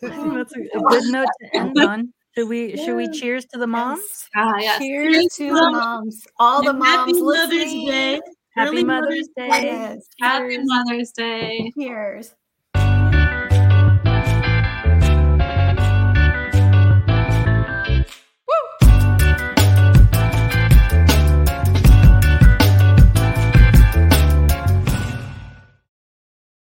[0.00, 2.12] That's a, a good note to end on.
[2.36, 4.00] Should we should we cheers to the moms?
[4.36, 4.78] Ah, yes.
[4.78, 6.24] Cheers to the moms.
[6.38, 7.72] All the And moms Happy Mother's.
[7.72, 8.20] Day.
[8.54, 9.48] Happy Early Mother's Day.
[9.48, 10.06] Yes.
[10.20, 11.72] Happy Mother's Day.
[11.78, 12.34] Cheers.